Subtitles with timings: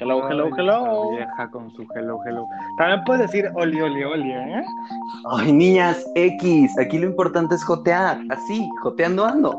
[0.00, 1.10] Hello, hello, hello.
[1.10, 2.46] Vieja con su hello, hello.
[2.76, 4.62] También puedes decir oli, oli, oli, ¿eh?
[5.28, 9.58] Ay, niñas, X, aquí lo importante es jotear, así, joteando ando.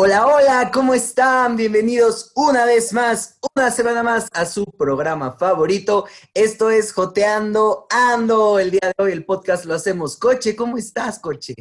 [0.00, 1.56] Hola, hola, ¿cómo están?
[1.56, 6.04] Bienvenidos una vez más, una semana más a su programa favorito.
[6.34, 8.60] Esto es Joteando Ando.
[8.60, 10.16] El día de hoy el podcast lo hacemos.
[10.16, 11.54] Coche, ¿cómo estás, Coche?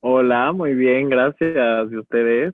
[0.00, 1.92] Hola, muy bien, gracias.
[1.92, 2.52] ¿Y ustedes?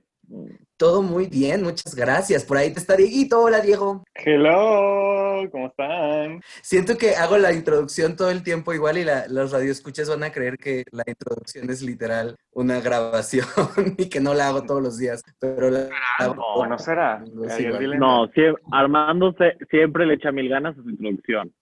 [0.79, 2.45] Todo muy bien, muchas gracias.
[2.45, 3.41] Por ahí te está Dieguito.
[3.41, 4.05] Hola, Diego.
[4.15, 6.39] Hello, ¿cómo están?
[6.61, 10.31] Siento que hago la introducción todo el tiempo igual y la, los radioescuchas van a
[10.31, 13.45] creer que la introducción es literal una grabación
[13.97, 15.21] y que no la hago todos los días.
[15.37, 15.89] Pero la,
[16.21, 17.25] No, no será.
[17.33, 21.53] No, sie- Armando se- siempre le echa mil ganas a su introducción.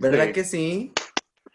[0.00, 0.32] ¿Verdad Sí.
[0.32, 0.92] que sí?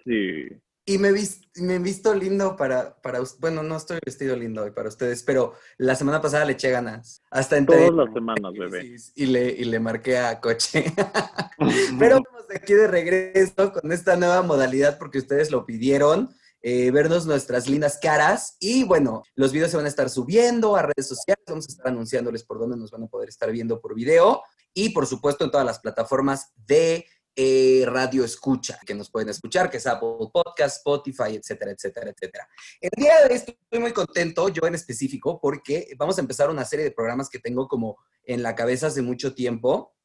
[0.04, 0.48] Sí.
[0.88, 4.72] Y me he vis- me visto lindo para, para bueno, no estoy vestido lindo hoy
[4.72, 7.24] para ustedes, pero la semana pasada le eché ganas.
[7.32, 8.96] Hasta entré Todas las semanas, bebé.
[9.16, 10.86] y le, y le marqué a coche.
[12.00, 17.26] Pero estamos aquí de regreso con esta nueva modalidad porque ustedes lo pidieron, eh, vernos
[17.26, 18.56] nuestras lindas caras.
[18.60, 21.88] Y bueno, los videos se van a estar subiendo a redes sociales, vamos a estar
[21.88, 24.44] anunciándoles por dónde nos van a poder estar viendo por video
[24.74, 29.70] y por supuesto en todas las plataformas de eh, radio escucha, que nos pueden escuchar,
[29.70, 32.48] que es Apple Podcast, Spotify, etcétera, etcétera, etcétera.
[32.80, 36.66] El día de hoy estoy muy contento, yo en específico, porque vamos a empezar una
[36.66, 39.96] serie de programas que tengo como en la cabeza hace mucho tiempo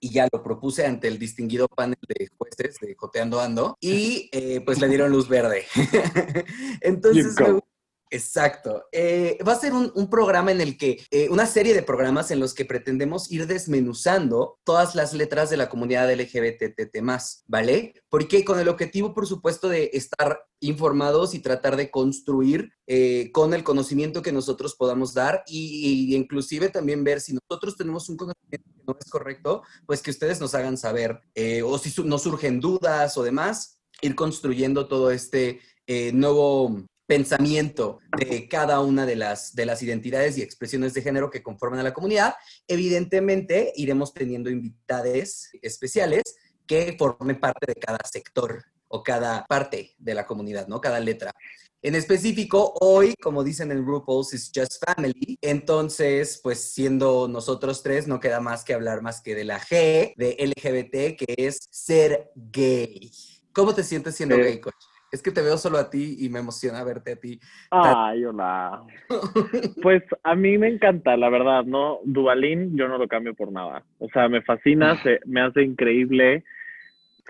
[0.00, 4.60] y ya lo propuse ante el distinguido panel de jueces de Joteando Ando y eh,
[4.64, 5.64] pues le dieron luz verde.
[6.80, 7.66] Entonces, You go.
[8.10, 8.84] Exacto.
[8.92, 12.40] Eh, va a ser un, programa en el que, eh, una serie de programas en
[12.40, 16.98] los que pretendemos ir desmenuzando todas las letras de la comunidad LGBTT+,
[17.46, 17.94] ¿vale?
[18.08, 23.52] Porque con el objetivo, por supuesto, de estar informados y tratar de construir eh, con
[23.52, 28.16] el conocimiento que nosotros podamos dar y, y inclusive también ver si nosotros tenemos un
[28.16, 31.20] conocimiento que no es correcto, pues que ustedes nos hagan saber
[31.64, 35.60] o si su- nos surgen dudas o demás, ir construyendo todo este
[36.12, 41.42] nuevo pensamiento de cada una de las, de las identidades y expresiones de género que
[41.42, 42.34] conforman a la comunidad.
[42.66, 46.22] Evidentemente, iremos teniendo invitades especiales
[46.66, 50.80] que formen parte de cada sector o cada parte de la comunidad, ¿no?
[50.80, 51.32] Cada letra.
[51.82, 55.38] En específico, hoy, como dicen en RuPaul's, is just family.
[55.40, 60.14] Entonces, pues siendo nosotros tres, no queda más que hablar más que de la G,
[60.16, 63.12] de LGBT, que es ser gay.
[63.52, 64.42] ¿Cómo te sientes siendo Eh.
[64.42, 64.74] gay, coach?
[65.16, 67.40] Es que te veo solo a ti y me emociona verte a ti.
[67.70, 68.82] Ay, hola.
[69.82, 72.00] Pues a mí me encanta, la verdad, ¿no?
[72.04, 73.82] Duvalín yo no lo cambio por nada.
[73.98, 76.44] O sea, me fascina, se, me hace increíble.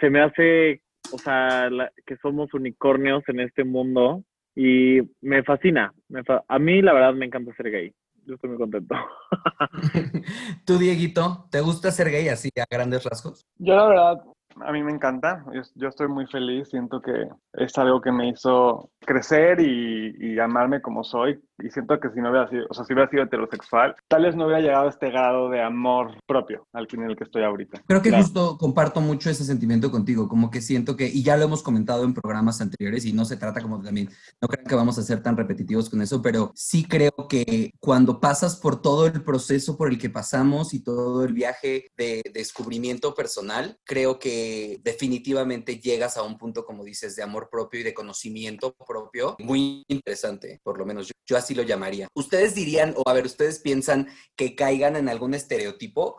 [0.01, 0.81] Se me hace,
[1.13, 4.25] o sea, la- que somos unicornios en este mundo
[4.57, 5.93] y me fascina.
[6.09, 7.93] Me fa- a mí, la verdad, me encanta ser gay.
[8.25, 8.97] Yo estoy muy contento.
[10.65, 13.45] Tú, Dieguito, ¿te gusta ser gay así a grandes rasgos?
[13.59, 14.25] Yo la verdad,
[14.61, 15.45] a mí me encanta.
[15.75, 16.69] Yo, estoy muy feliz.
[16.69, 21.41] Siento que es algo que me hizo crecer y, y amarme como soy.
[21.59, 24.37] Y siento que si no hubiera sido, o sea, si hubiera sido heterosexual, tal vez
[24.37, 27.43] no hubiera llegado a este grado de amor propio al que en el que estoy
[27.45, 27.83] ahorita.
[27.87, 28.25] Creo que Claro.
[28.25, 32.05] justo comparto mucho ese sentimiento contigo, como que siento que, y ya lo hemos comentado
[32.05, 35.23] en programas anteriores, y no se trata como también, no crean que vamos a ser
[35.23, 39.89] tan repetitivos con eso, pero sí creo que cuando pasas por todo el proceso por
[39.89, 46.23] el que pasamos y todo el viaje de descubrimiento personal, creo que definitivamente llegas a
[46.23, 50.85] un punto, como dices, de amor propio y de conocimiento propio, muy interesante, por lo
[50.85, 52.09] menos yo, yo así lo llamaría.
[52.15, 56.19] ¿Ustedes dirían, o a ver, ustedes piensan que caigan en algún estereotipo?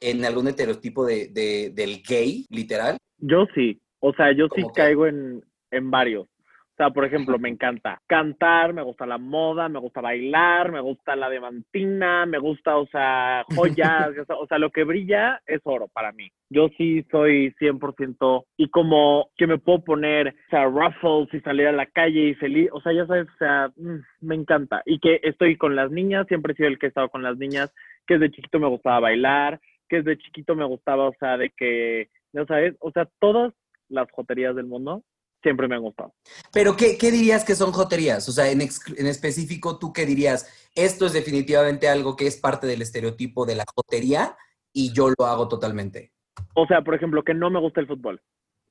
[0.00, 2.96] en algún estereotipo de, de- del gay, literal.
[3.18, 6.26] Yo sí, o sea, yo sí caigo en, en varios.
[6.72, 10.80] O sea, por ejemplo, me encanta cantar, me gusta la moda, me gusta bailar, me
[10.80, 14.08] gusta la diamantina, me gusta, o sea, joyas,
[14.40, 16.30] o sea, lo que brilla es oro para mí.
[16.48, 21.66] Yo sí soy 100% y como que me puedo poner, o sea, ruffles y salir
[21.66, 24.82] a la calle y feliz, o sea, ya sabes, o sea, mm, me encanta.
[24.86, 27.36] Y que estoy con las niñas, siempre he sido el que he estado con las
[27.36, 27.70] niñas,
[28.06, 29.60] que desde chiquito me gustaba bailar,
[29.90, 33.52] que desde chiquito me gustaba, o sea, de que, ya sabes, o sea, todas
[33.90, 35.02] las joterías del mundo
[35.42, 36.14] siempre me han gustado.
[36.52, 38.28] Pero, ¿qué, qué dirías que son joterías?
[38.28, 40.46] O sea, en, en específico, ¿tú qué dirías?
[40.74, 44.36] Esto es definitivamente algo que es parte del estereotipo de la jotería
[44.72, 46.12] y yo lo hago totalmente.
[46.54, 48.22] O sea, por ejemplo, que no me gusta el fútbol.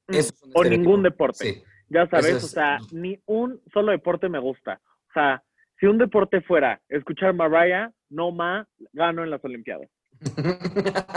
[0.08, 1.44] Mm, Eso es un o ningún deporte.
[1.54, 1.64] Sí.
[1.90, 4.82] Ya sabes, es- o sea, ni un solo deporte me gusta.
[5.10, 5.44] O sea,
[5.80, 9.90] si un deporte fuera escuchar Mariah, no ma, gano en las Olimpiadas.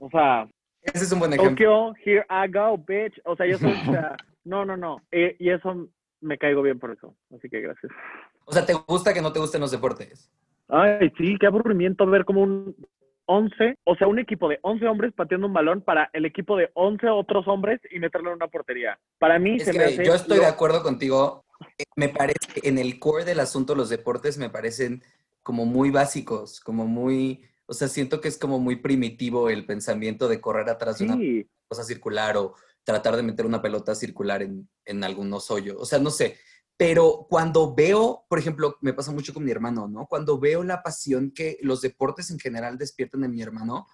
[0.00, 0.48] O sea,
[0.94, 1.50] Ese es un buen ejemplo.
[1.50, 3.20] Tokyo, here I go, bitch.
[3.24, 5.02] O sea, yo soy, o sea, no, no, no.
[5.10, 5.88] Eh, y eso
[6.20, 7.14] me caigo bien por eso.
[7.36, 7.92] Así que gracias.
[8.44, 10.30] O sea, ¿te gusta que no te gusten los deportes?
[10.68, 12.76] Ay, sí, qué aburrimiento ver como un
[13.26, 16.70] 11, o sea, un equipo de 11 hombres pateando un balón para el equipo de
[16.74, 18.98] 11 otros hombres y meterlo en una portería.
[19.18, 21.44] Para mí Es se que me hace yo estoy lo- de acuerdo contigo.
[21.96, 25.02] Me parece que en el core del asunto los deportes me parecen
[25.42, 30.26] como muy básicos, como muy, o sea, siento que es como muy primitivo el pensamiento
[30.26, 31.18] de correr atrás de una
[31.68, 35.76] cosa circular o tratar de meter una pelota circular en, en algunos hoyos.
[35.78, 36.38] O sea, no sé.
[36.78, 40.06] Pero cuando veo, por ejemplo, me pasa mucho con mi hermano, ¿no?
[40.06, 43.86] Cuando veo la pasión que los deportes en general despiertan en mi hermano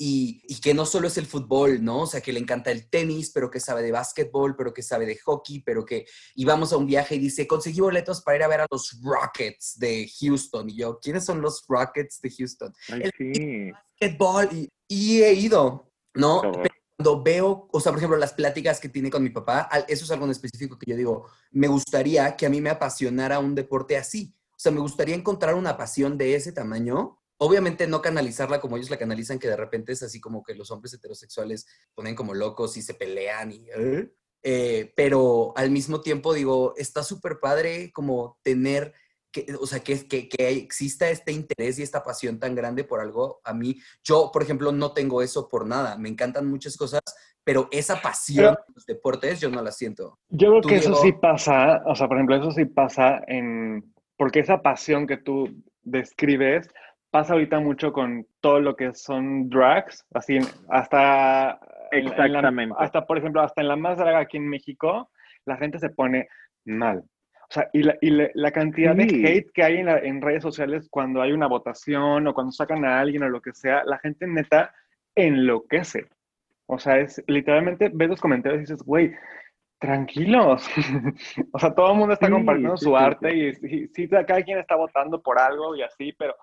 [0.00, 2.02] y, y que no solo es el fútbol, ¿no?
[2.02, 5.06] O sea, que le encanta el tenis, pero que sabe de básquetbol, pero que sabe
[5.06, 6.06] de hockey, pero que
[6.36, 9.76] íbamos a un viaje y dice, conseguí boletos para ir a ver a los Rockets
[9.78, 10.70] de Houston.
[10.70, 12.72] Y yo, ¿quiénes son los Rockets de Houston?
[12.90, 13.70] ay, El- sí.
[13.72, 14.48] Básquetbol.
[14.52, 16.42] Y, y he ido, ¿no?
[16.42, 20.04] Pero cuando veo, o sea, por ejemplo, las pláticas que tiene con mi papá, eso
[20.04, 23.54] es algo en específico que yo digo, me gustaría que a mí me apasionara un
[23.56, 24.32] deporte así.
[24.50, 27.17] O sea, me gustaría encontrar una pasión de ese tamaño.
[27.38, 30.70] Obviamente no canalizarla como ellos la canalizan, que de repente es así como que los
[30.70, 33.66] hombres heterosexuales ponen como locos y se pelean y...
[33.74, 34.12] ¿eh?
[34.44, 38.94] Eh, pero al mismo tiempo digo, está súper padre como tener,
[39.32, 43.00] que, o sea, que, que, que exista este interés y esta pasión tan grande por
[43.00, 43.40] algo.
[43.42, 45.98] A mí, yo, por ejemplo, no tengo eso por nada.
[45.98, 47.00] Me encantan muchas cosas,
[47.42, 50.20] pero esa pasión Pero- los deportes yo no la siento.
[50.28, 54.38] Yo creo que eso sí pasa, o sea, por ejemplo, eso sí pasa en, porque
[54.38, 55.48] esa pasión que tú
[55.82, 56.68] describes
[57.10, 60.38] pasa ahorita mucho con todo lo que son drags, así
[60.68, 61.58] hasta,
[61.90, 62.74] en la- en la- Exactamente.
[62.78, 65.10] hasta por ejemplo, hasta en la más draga aquí en México,
[65.46, 66.28] la gente se pone
[66.64, 66.98] mal.
[67.50, 69.24] O sea, y la, y la- la cantidad de Sí.
[69.26, 72.84] hate que hay en, la- en redes sociales cuando hay una votación o cuando sacan
[72.84, 74.74] a alguien o lo que sea, la gente neta
[75.14, 76.06] enloquece.
[76.66, 79.14] O sea, es literalmente ves los comentarios y dices, güey,
[79.78, 80.68] tranquilos.
[81.52, 84.42] o sea, todo el mundo está Sí, compartiendo sí, su arte y sí, sí, cada
[84.42, 86.34] quien está votando por algo y así, pero,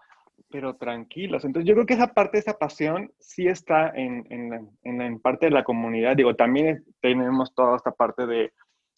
[0.56, 1.44] pero tranquilos.
[1.44, 5.06] Entonces, yo creo que esa parte, esa pasión, sí está en, en, la- en, la-
[5.06, 6.16] en parte de la comunidad.
[6.16, 8.54] Digo, también tenemos toda esta parte de,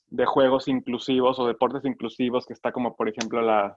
[0.09, 3.75] de juegos inclusivos o deportes inclusivos, que está como, por ejemplo, la,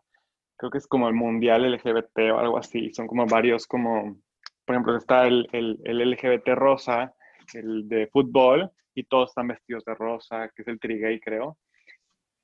[0.58, 2.92] creo que es como el Mundial LGBT o algo así.
[2.92, 4.18] Son como varios, como,
[4.66, 7.14] por ejemplo, está el, el, el LGBT rosa,
[7.54, 11.46] el de fútbol, y todos están vestidos de rosa, que es el trigay, creo.
[11.48, 11.58] O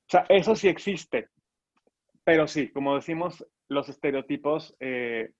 [0.09, 1.29] sea, eso sí existe.
[2.27, 5.31] Pero sí, como decimos, los estereotipos eh,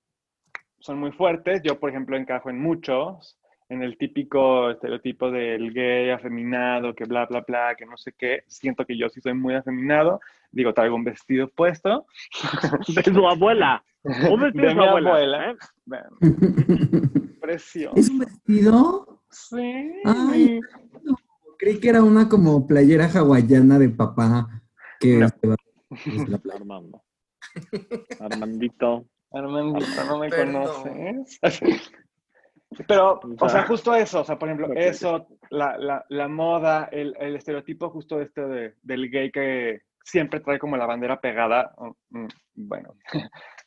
[0.80, 1.60] son muy fuertes.
[1.62, 3.38] Yo, por ejemplo, encajo en muchos,
[3.68, 8.42] en el típico estereotipo del gay afeminado, que bla, bla, bla, que no sé qué.
[8.46, 10.18] Siento que yo sí soy muy afeminado.
[10.50, 12.06] Digo, traigo un vestido puesto.
[12.94, 13.84] De su abuela.
[14.30, 15.10] Un vestido De de su mi abuela.
[15.10, 15.50] abuela.
[15.50, 15.56] ¿eh?
[17.42, 17.96] Precioso.
[17.96, 19.22] ¿Es un vestido?
[19.30, 19.92] Sí.
[20.06, 20.58] Ay.
[21.58, 24.48] Creí que era una como playera hawaiana de papá
[25.00, 25.28] que No.
[25.28, 25.56] se va.
[26.54, 27.02] Armando.
[28.20, 29.06] Armandito.
[29.32, 30.62] Armandito, no me Perdón.
[30.64, 31.40] conoces.
[32.86, 37.14] Pero, O sea, justo eso, o sea, por ejemplo, eso, la, la, la moda, el,
[37.18, 41.74] el estereotipo justo este de, del gay que siempre trae como la bandera pegada,
[42.10, 42.94] mm, bueno,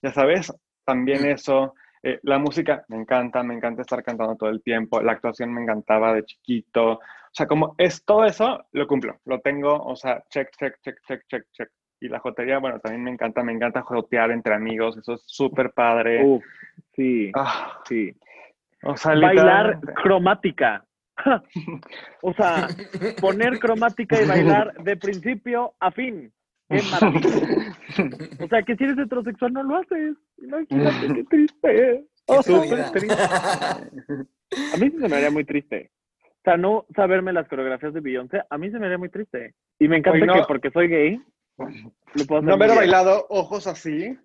[0.04, 0.54] ya sabes,
[0.86, 5.14] también eso, eh, la música me encanta, me encanta estar cantando todo el tiempo, la
[5.14, 7.00] actuación me encantaba de chiquito, o
[7.34, 11.22] sea, como es todo eso, lo cumplo, lo tengo, o sea, check, check, check, check,
[11.28, 11.70] check, check.
[12.02, 15.72] Y la jotería, bueno, también me encanta, me encanta jotear entre amigos, eso es súper
[15.72, 16.24] padre.
[16.26, 16.44] Uf,
[16.96, 18.12] sí, Ah, sí.
[18.84, 19.94] o sea, Bailar literalmente.
[19.94, 20.86] cromática.
[22.24, 22.68] o sea,
[23.22, 26.32] poner cromática y bailar de principio a fin.
[26.68, 27.76] ¡Qué maravilla!
[28.44, 30.16] O sea, que si eres heterosexual no lo haces.
[30.38, 31.60] Imagínate, qué triste.
[31.62, 32.92] Qué Oh, súper vida.
[32.92, 33.24] triste.
[34.74, 35.92] A mí sí se me haría muy triste.
[36.24, 39.54] O sea, no saberme las coreografías de Beyoncé, a mí se me haría muy triste.
[39.80, 40.34] Y me encanta no.
[40.34, 41.22] que porque soy gay,
[41.58, 44.18] lo puedo No haber bailado ojos así,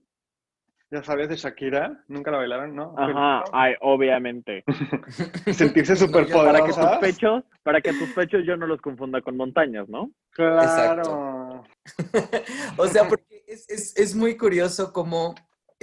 [0.90, 2.95] ya sabes, de Shakira, nunca la bailaron, ¿no?
[2.97, 4.64] Ajá, ay, obviamente.
[5.52, 9.21] Sentirse súper yo- Para que tus pechos, para que tus pechos yo no los confunda
[9.21, 10.11] con montañas, ¿no?
[10.30, 11.64] Claro.
[12.76, 15.35] o sea, porque es, es- es muy curioso cómo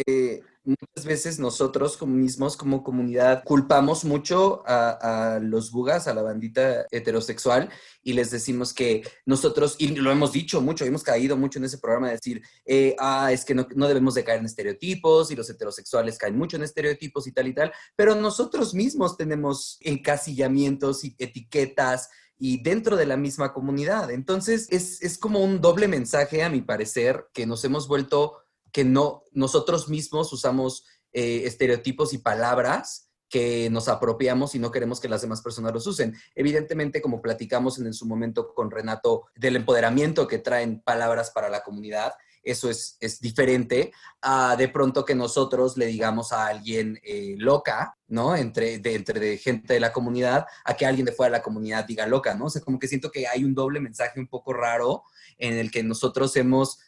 [0.07, 6.13] eh, muchas veces nosotros como mismos, como comunidad, culpamos mucho a, a los bugas, a
[6.13, 7.69] la bandita heterosexual,
[8.01, 11.77] y les decimos que nosotros, y lo hemos dicho mucho, hemos caído mucho en ese
[11.77, 15.35] programa de decir, eh, ah, es que no, no debemos de caer en estereotipos, y
[15.35, 21.03] los heterosexuales caen mucho en estereotipos y tal y tal, pero nosotros mismos tenemos encasillamientos
[21.03, 24.11] y etiquetas y dentro de la misma comunidad.
[24.11, 28.42] Entonces, es, es como un doble mensaje, a mi parecer, que nos hemos vuelto,
[28.73, 34.99] que no, nosotros mismos usamos eh, estereotipos y palabras que nos apropiamos y no queremos
[34.99, 36.15] que las demás personas los usen.
[36.35, 41.63] Evidentemente, como platicamos en, su momento con Renato, del empoderamiento que traen palabras para la
[41.63, 42.13] comunidad,
[42.43, 47.97] eso es, es diferente a de pronto que nosotros le digamos a alguien eh, loca,
[48.07, 48.35] ¿no?
[48.35, 51.43] Entre de, entre de gente de la comunidad, a que alguien de fuera de la
[51.43, 52.45] comunidad diga loca, ¿no?
[52.45, 55.03] O sea, como que siento que hay un doble mensaje un poco raro
[55.37, 56.79] en el que nosotros hemos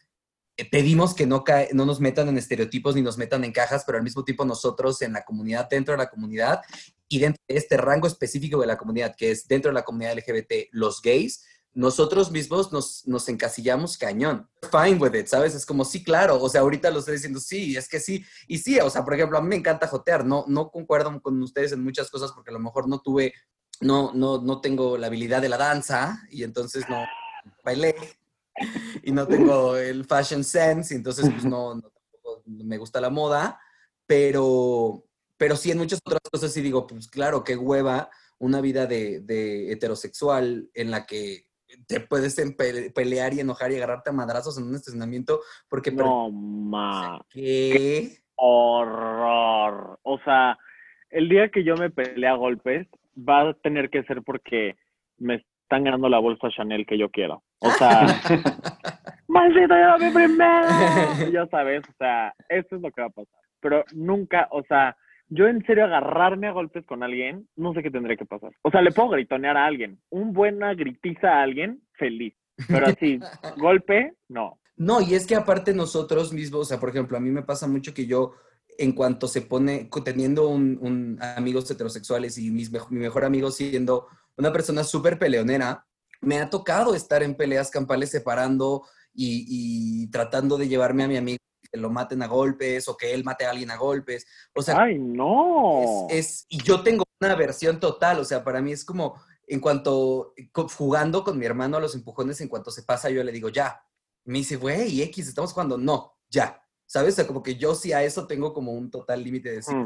[0.64, 1.44] pedimos que no,
[1.74, 5.02] no nos metan en estereotipos ni nos metan en cajas, pero al mismo tiempo nosotros
[5.02, 6.62] en la comunidad, dentro de la comunidad
[7.10, 10.16] y dentro de este rango específico de la comunidad, que es dentro de la comunidad
[10.18, 11.44] LGBT, los gays,
[11.74, 14.50] nosotros mismos nos, nos encasillamos cañón.
[14.72, 15.54] Fine with it, ¿sabes?
[15.56, 18.60] Es como, sí, claro, o sea, ahorita lo estoy diciendo, sí, es que sí, y
[18.60, 21.74] sí, o sea, por ejemplo, a mí me encanta jotear, no, no concuerdo con ustedes
[21.74, 23.34] en muchas cosas porque a lo mejor no tuve,
[23.82, 27.04] no, no, no tengo la habilidad de la danza y entonces no
[27.66, 27.94] bailé
[29.04, 31.82] y no tengo el fashion sense, entonces pues no,
[32.46, 33.60] me gusta la moda,
[34.06, 35.04] pero,
[35.38, 39.22] pero sí en muchas otras cosas sí digo, pues claro, qué hueva una vida de,
[39.22, 41.48] de heterosexual en la que
[41.88, 42.36] te puedes
[42.94, 45.92] pelear y enojar y agarrarte a madrazos en un estacionamiento porque...
[45.92, 47.20] No, ma.
[47.30, 48.20] ¿Qué?
[48.36, 50.00] Horror.
[50.04, 50.58] O sea,
[51.10, 54.76] el día que yo me peleé a golpes va a tener que ser porque
[55.18, 57.44] me están ganando la bolsa Chanel que yo quiero.
[57.60, 58.06] O sea,
[59.28, 60.68] maldito yo mi primero.
[61.32, 63.40] Ya sabes, o sea, eso es lo que va a pasar.
[63.60, 64.96] Pero nunca, o sea,
[65.28, 68.52] yo en serio agarrarme a golpes con alguien, no sé qué tendría que pasar.
[68.62, 70.00] O sea, le puedo gritonear a alguien.
[70.12, 72.36] Un buena gritiza a alguien, feliz.
[72.68, 73.20] Pero así,
[73.58, 74.60] golpe, no.
[74.78, 77.68] No, y es que aparte nosotros mismos, o sea, por ejemplo, a mí me pasa
[77.68, 78.34] mucho que yo,
[78.78, 84.52] en cuanto se pone, teniendo un, amigos heterosexuales y mis, mi mejor amigo siendo una
[84.52, 85.86] persona súper peleonera,
[86.22, 91.40] me ha tocado estar en peleas campales separando y, tratando de llevarme a mi amigo
[91.72, 94.26] que lo maten a golpes o que él mate a alguien a golpes.
[94.54, 96.08] O sea, ¡ay, no!
[96.10, 99.16] Es, y yo tengo una versión total, o sea, para mí es como,
[99.48, 100.34] en cuanto,
[100.78, 103.82] jugando con mi hermano a los empujones, en cuanto se pasa, yo le digo, ya.
[104.26, 105.78] Me dice, güey, X, estamos jugando.
[105.78, 106.65] No, ya.
[106.86, 107.14] ¿Sabes?
[107.14, 109.76] O sea, como que yo sí a eso tengo como un total límite de decir,
[109.76, 109.86] mm.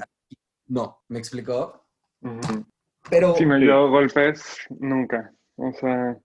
[0.67, 1.85] no, ¿me explicó?
[3.09, 3.35] Pero...
[3.35, 5.33] Si me dio golpes, nunca.
[5.55, 6.17] O sea,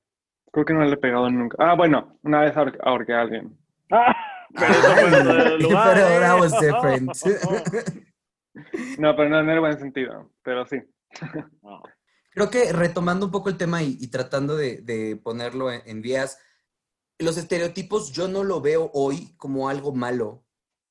[0.52, 1.56] creo que no le he pegado nunca.
[1.60, 3.56] Ah, bueno, una vez ahorqué a alguien.
[3.90, 4.14] Ah,
[4.54, 7.10] pero eso Pero that was different.
[8.98, 10.80] no, pero no en el buen sentido, pero sí.
[12.30, 16.38] Creo que retomando un poco el tema y, tratando de, ponerlo en, vías,
[17.18, 20.43] los estereotipos yo no lo veo hoy como algo malo,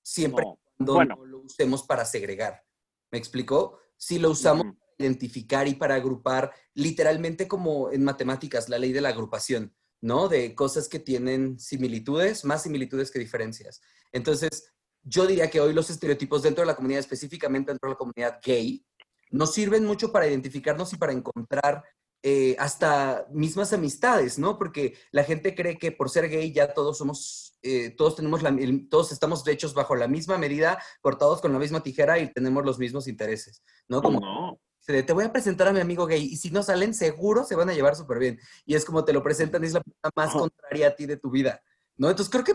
[0.04, 0.46] siempre
[0.78, 2.64] cuando no lo usemos para segregar.
[3.12, 3.80] ¿Me explico?
[3.98, 4.66] Si lo usamos
[4.98, 10.28] identificar y para agrupar, literalmente como en matemáticas, la ley de la agrupación, ¿no?
[10.28, 13.82] De cosas que tienen similitudes, más similitudes que diferencias.
[14.12, 14.72] Entonces,
[15.04, 18.40] yo diría que hoy los estereotipos dentro de la comunidad, específicamente dentro de la comunidad
[18.44, 18.86] gay,
[19.32, 21.84] nos sirven mucho para identificarnos y para encontrar
[22.22, 24.58] eh, hasta mismas amistades, ¿no?
[24.58, 28.56] Porque la gente cree que por ser gay ya todos somos, eh, todos tenemos, la,
[28.90, 32.78] todos estamos hechos bajo la misma medida, cortados con la misma tijera y tenemos los
[32.78, 34.02] mismos intereses, ¿no?
[34.02, 37.46] Como, no te voy a presentar a mi amigo gay y si no salen, seguro
[37.46, 38.40] se van a llevar súper bien.
[38.66, 41.32] Y es como te lo presentan, es la persona más contraria a ti de tu
[41.32, 41.62] vida,
[41.96, 42.10] ¿no?
[42.10, 42.54] Entonces creo que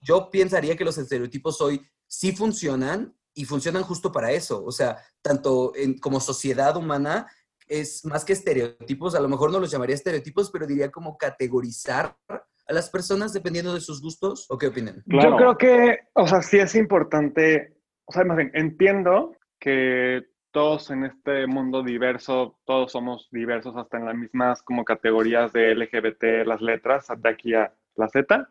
[0.00, 4.64] yo pensaría que los estereotipos hoy sí funcionan y funcionan justo para eso.
[4.64, 7.26] O sea, tanto en, como sociedad humana
[7.66, 12.16] es más que estereotipos, a lo mejor no los llamaría estereotipos, pero diría como categorizar
[12.66, 14.46] a las personas dependiendo de sus gustos.
[14.50, 15.02] ¿O qué opinan?
[15.06, 20.90] Yo creo que, o sea, sí es importante, o sea, más bien, entiendo que todos
[20.90, 26.46] en este mundo diverso, todos somos diversos hasta en las mismas como categorías de LGBT,
[26.46, 28.48] las letras, de aquí a la Z.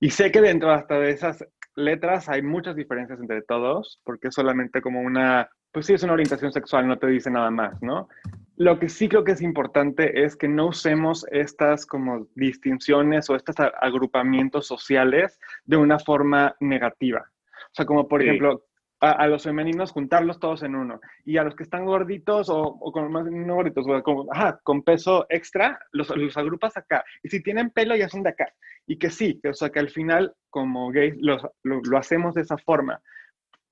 [0.00, 4.34] Y sé que dentro hasta de esas letras hay muchas diferencias entre todos, porque es
[4.34, 8.08] solamente como una, pues sí es una orientación sexual, no te dice nada más, ¿no?
[8.56, 13.36] Lo que sí creo que es importante es que no usemos estas como distinciones o
[13.36, 17.30] estos agrupamientos sociales de una forma negativa.
[17.66, 18.64] O sea, como por ejemplo,
[19.00, 21.00] a, los femeninos juntarlos todos en uno.
[21.24, 24.26] Y a los que están gorditos o, con más no gorditos, con,
[24.62, 27.04] con peso extra, los, los, agrupas acá.
[27.22, 28.52] Y si tienen pelo, ya son de acá.
[28.86, 32.42] Y que sí, que, o sea, que al final, como gays, lo, lo, hacemos de
[32.42, 33.00] esa forma.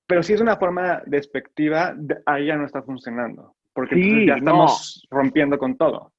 [0.06, 3.54] Pero si es una forma despectiva, ahí ya no está funcionando.
[3.74, 6.12] Porque ya estamos rompiendo con todo.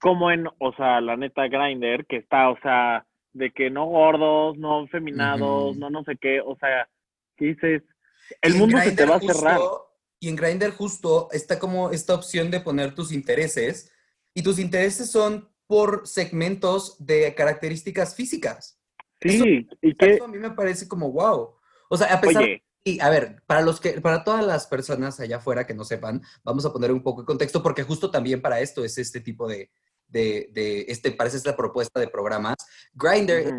[0.00, 4.56] Como en, o sea, la neta Grinder, que está, o sea, de que no gordos,
[4.56, 6.88] no feminados, no no sé qué, o sea,
[7.36, 7.82] ¿qué dices?
[8.40, 9.60] El mundo se te va a cerrar.
[10.18, 13.92] Y en Grindr justo está como esta opción de poner tus intereses
[14.34, 18.80] y tus intereses son por segmentos de características físicas.
[19.20, 21.56] Sí, y que a mí me parece como wow.
[21.88, 25.18] O sea, a pesar de Y a ver, para los que, para todas las personas
[25.18, 28.40] allá afuera que no sepan, vamos a poner un poco de contexto, porque justo también
[28.40, 29.72] para esto es este tipo de,
[30.06, 32.54] de, de este, parece esta propuesta de programas.
[32.94, 33.52] Grindr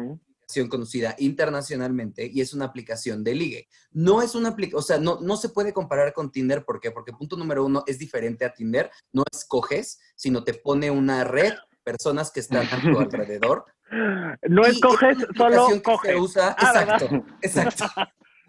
[0.47, 3.67] es una conocida internacionalmente y es una aplicación de ligue.
[3.91, 6.91] No es una aplicación, o sea, no, no se puede comparar con Tinder, ¿por qué?
[6.91, 11.51] Porque punto número uno es diferente a Tinder, no escoges, sino te pone una red,
[11.83, 13.65] personas que están a tu alrededor.
[14.47, 16.11] No escoges, es solo que coges.
[16.11, 17.01] Se usa, Ah, ¿verdad?
[17.01, 17.85] exacto, exacto.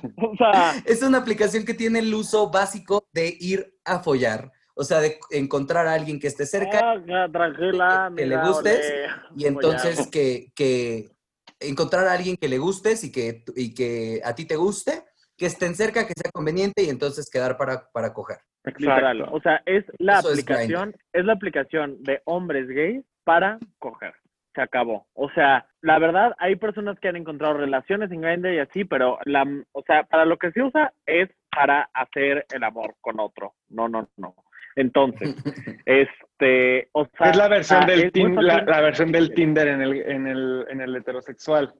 [0.17, 4.53] O sea, Es una aplicación que tiene el uso básico de ir a follar.
[4.75, 8.93] O sea, de encontrar a alguien que esté cerca ah, tranquila, que le mira, gustes,
[9.37, 11.11] y entonces que, que
[11.59, 15.03] encontrar a alguien que le gustes y que, y que a ti te guste,
[15.37, 18.39] que estén cerca, que sea conveniente y entonces quedar para, para coger.
[18.65, 19.19] Literal.
[19.19, 19.37] Exacto.
[19.37, 24.15] O sea, es la Eso es aplicación, es, la aplicación de hombres gays para coger.
[24.59, 25.07] Se acabó.
[25.15, 29.17] O sea, la verdad, hay personas que han encontrado relaciones en Grindr y así, pero
[29.25, 33.55] la, o sea, para lo que se usa es para hacer el amor con otro.
[33.69, 34.35] No, no, no.
[34.75, 35.37] Entonces,
[35.87, 39.93] este, o sea, es la versión ah, del tin- la, versión del Tinder en el,
[40.03, 41.73] en el, en el heterosexual.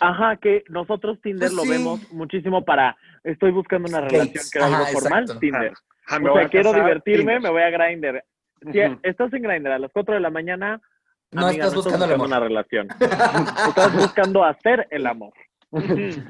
[0.00, 1.68] Ajá, que nosotros Tinder Pues lo sí.
[1.68, 5.40] vemos muchísimo para, estoy buscando una relación que era algo Ajá, formal, exacto.
[5.40, 5.72] Tinder.
[6.22, 7.40] Me O sea, quiero casar, divertirme, Tinder.
[7.42, 8.24] me voy a Grindr.
[8.72, 10.80] Si estás en Grindr a las 4 de la mañana,
[11.32, 12.26] No amiga, estás buscando el amor.
[12.26, 12.88] una relación.
[13.68, 15.32] Estás buscando hacer el amor.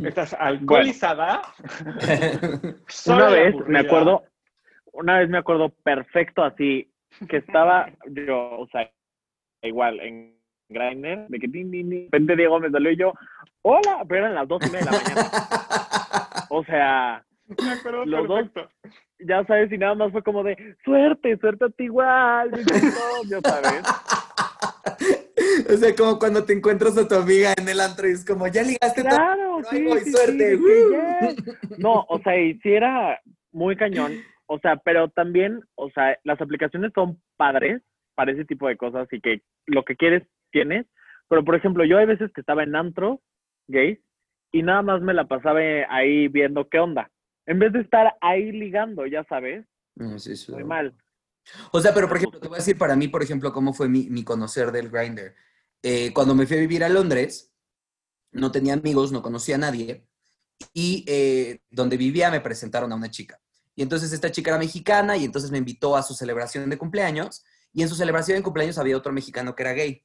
[0.05, 1.43] ¿Estás alcoholizada?
[3.07, 4.25] Una vez me acuerdo,
[4.93, 6.91] una vez me acuerdo perfecto así,
[7.29, 8.91] que estaba yo, o sea,
[9.63, 10.35] igual en
[10.69, 13.13] Grindr, de que din, din, din, de repente Diego me salió y yo,
[13.63, 15.31] hola, pero eran las dos y media de la mañana.
[16.49, 18.49] O sea, Me acuerdo Los dos.
[18.51, 18.71] perfecto.
[19.19, 23.83] ya sabes, y nada más fue como de, suerte, suerte a ti igual, novio, ¿sabes?
[25.71, 28.47] o sea, como cuando te encuentras a tu amiga en el antro y es como,
[28.47, 29.03] ya ligaste.
[29.03, 31.77] Claro, sí, voy, sí, suerte, sí.
[31.79, 33.21] No, o sea, y sí era
[33.53, 34.13] muy cañón,
[34.47, 37.83] o sea, pero también, o sea, las aplicaciones son padres
[38.15, 40.87] para ese tipo de cosas y que lo que quieres, tienes,
[41.29, 43.21] pero por ejemplo, yo hay veces que estaba en antro,
[43.69, 44.01] gay,
[44.53, 47.11] y nada más me la pasaba ahí viendo qué onda,
[47.47, 50.53] en vez de estar ahí ligando, ya sabes, No, sí, sí.
[50.53, 50.95] muy mal.
[51.73, 53.89] O sea, pero por ejemplo, te voy a decir para mí, por ejemplo, cómo fue
[53.89, 55.35] mi, mi conocer del Grinder.
[56.15, 57.53] cuando me fui a vivir a Londres,
[58.33, 60.07] no tenía amigos, no conocía a nadie,
[60.73, 63.41] y eh, donde vivía me presentaron a una chica.
[63.75, 67.45] Y entonces esta chica era mexicana y entonces me invitó a su celebración de cumpleaños,
[67.73, 70.03] y en su celebración de cumpleaños había otro mexicano que era gay.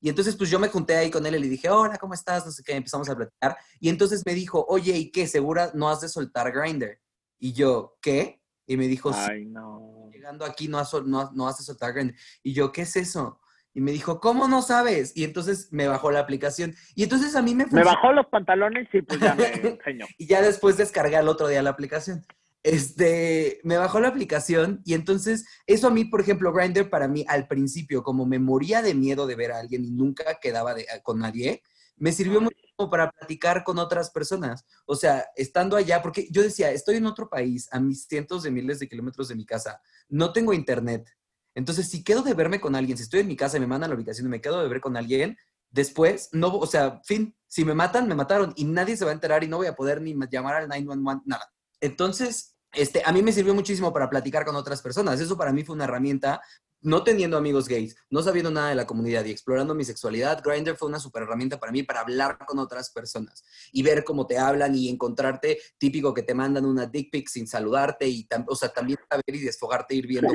[0.00, 2.46] Y entonces pues yo me junté ahí con él y le dije, hola, ¿cómo estás?
[2.46, 3.56] No sé qué, empezamos a platicar.
[3.80, 5.26] Y entonces me dijo, oye, ¿y qué?
[5.26, 7.00] ¿Segura no has de soltar Grinder?
[7.40, 8.37] Y yo, ¿qué?
[8.68, 10.10] Y me dijo, sí Ay, no.
[10.12, 12.14] llegando aquí no, has, no, no soltar Grindr.
[12.44, 13.40] Y yo, ¿qué es eso?
[13.74, 15.12] Y me dijo, ¿cómo no sabes?
[15.16, 16.74] Y entonces me bajó la aplicación.
[16.94, 19.44] Y entonces a mí me Me bajó los pantalones y pues ya me
[19.80, 20.06] enseñó.
[20.18, 22.24] Y ya después descargué al otro día la aplicación.
[22.62, 27.24] Este, me bajó la aplicación y entonces eso a mí, por ejemplo, Grindr para mí
[27.26, 30.86] al principio, como me moría de miedo de ver a alguien y nunca quedaba de-
[31.02, 31.62] con nadie,
[31.96, 34.64] me sirvió mucho como para platicar con otras personas.
[34.86, 38.52] O sea, estando allá, porque yo decía, estoy en otro país, a mis cientos de
[38.52, 41.10] miles de kilómetros de mi casa, no tengo internet.
[41.56, 43.90] Entonces, si quedo de verme con alguien, si estoy en mi casa y me mandan
[43.90, 45.36] la ubicación y me quedo de ver con alguien,
[45.70, 49.14] después, no, o sea, fin, si me matan, me mataron y nadie se va a
[49.14, 51.52] enterar y no voy a poder ni llamar al 911, nada.
[51.80, 55.18] Entonces, este, a mí me sirvió muchísimo para platicar con otras personas.
[55.18, 56.40] Eso para mí fue una herramienta,
[56.80, 60.42] no teniendo amigos gays, no sabiendo nada de la comunidad y explorando mi sexualidad.
[60.42, 64.26] Grindr fue una super herramienta para mí para hablar con otras personas y ver cómo
[64.26, 68.54] te hablan y encontrarte típico que te mandan una dick pic sin saludarte y, o
[68.54, 70.34] sea, también saber y desfogarte ir viendo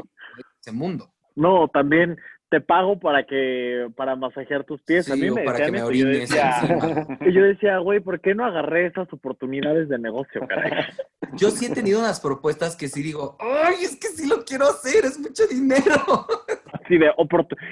[0.60, 1.14] ese mundo.
[1.36, 2.18] No, también
[2.54, 5.10] te pago para que para masajear tus pies.
[5.10, 6.52] a Sí, mí o me para decían que me y yo orines decía,
[7.22, 10.72] y yo decía, güey, ¿por qué no agarré esas oportunidades de negocio, caray?
[11.36, 14.66] Yo sí he tenido unas propuestas que sí digo, ay, es que sí lo quiero
[14.66, 16.28] hacer, es mucho dinero.
[16.74, 17.12] Así de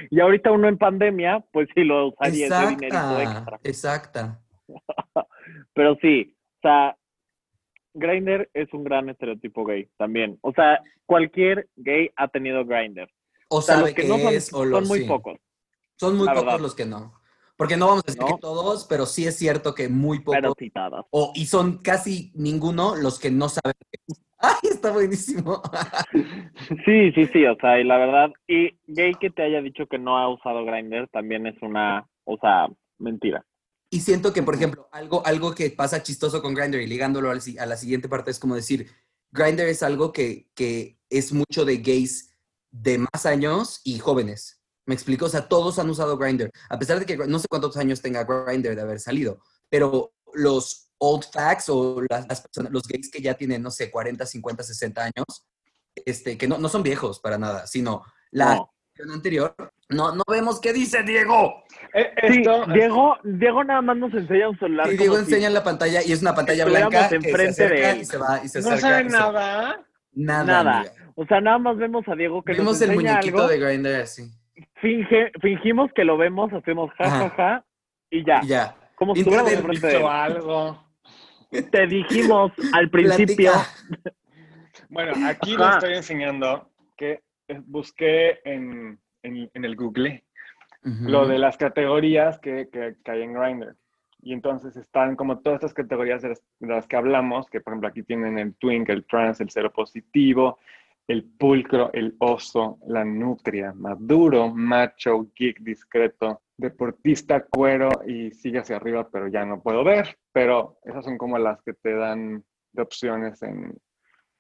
[0.10, 3.60] Y ahorita uno en pandemia, pues sí lo usaría ese dinerito Exacta, extra.
[3.64, 4.42] exacta.
[5.76, 6.98] Pero sí, o sea,
[7.94, 10.40] Grindr es un gran estereotipo gay también.
[10.42, 13.10] O sea, cualquier gay ha tenido Grindr.
[13.54, 15.06] O sea, sabe que no son, es o son muy sí.
[15.06, 15.38] pocos.
[15.98, 17.22] Son muy pocos los que no.
[17.58, 18.28] Porque no vamos a decir ¿No?
[18.28, 20.56] que todos, pero sí es cierto que muy pocos.
[21.10, 23.76] O, y son casi ninguno los que no saben.
[24.40, 25.62] ¡Ay, está buenísimo!
[26.86, 29.98] Sí, sí, sí, o sea, y la verdad, y gay que te haya dicho que
[29.98, 32.68] no ha usado Grindr también es una, o sea,
[33.00, 33.44] mentira.
[33.90, 37.66] Y siento que, por ejemplo, algo, algo que pasa chistoso con Grindr y ligándolo a
[37.66, 38.88] la siguiente parte es como decir,
[39.32, 42.31] Grindr es algo que, que es mucho de gays
[42.72, 44.62] de más años y jóvenes.
[44.86, 45.26] ¿Me explico?
[45.26, 46.50] O sea, todos han usado Grindr.
[46.70, 50.90] A pesar de que no sé cuántos años tenga Grindr de haber salido, pero los
[50.98, 54.64] old facts o las, las personas, los gays que ya tienen, no sé, 40, 50,
[54.64, 55.46] 60 años,
[56.06, 58.72] este, que no, no son viejos para nada, sino la No.
[59.14, 59.56] anterior,
[59.90, 61.64] no, no vemos qué dice Diego.
[61.94, 64.86] Eh, Sí, esto, Diego, Diego nada más nos enseña un celular.
[64.88, 67.68] Como Diego si- enseña en la pantalla y es una pantalla blanca que se enfrente
[67.68, 68.02] de él.
[68.02, 68.82] y se va y se no acerca.
[68.90, 69.88] saben y se- nada.
[70.14, 70.64] Nada.
[70.64, 70.84] Nada.
[71.16, 73.96] O sea, nada más vemos a Diego que Vimos nos el muñequito algo, de Grindr
[74.02, 74.24] así.
[74.82, 77.20] finge, fingimos que lo vemos, hacemos ja, Ajá.
[77.20, 77.66] ja, ja,
[78.10, 78.42] y ya.
[78.44, 78.76] Y ya.
[78.96, 80.84] Como si estuviéramos enfrente de algo.
[81.72, 83.52] Te dijimos al principio.
[83.52, 84.14] Platica.
[84.90, 85.66] Bueno, aquí Ajá.
[85.66, 90.24] les estoy enseñando que eh, busqué en, en- en el Google
[90.84, 93.76] lo de las categorías que, que- que hay en Grindr.
[94.22, 98.04] Y entonces están como todas estas categorías de las, que hablamos, que por ejemplo aquí
[98.04, 100.60] tienen el twink, el trans, el cero positivo,
[101.08, 108.78] el pulcro, el oso, la nutria, maduro, macho, geek, discreto, deportista, cuero y sigue hacia
[108.78, 110.18] arriba, pero ya no puedo ver.
[110.32, 113.78] Pero esas son como las que te dan de opciones en...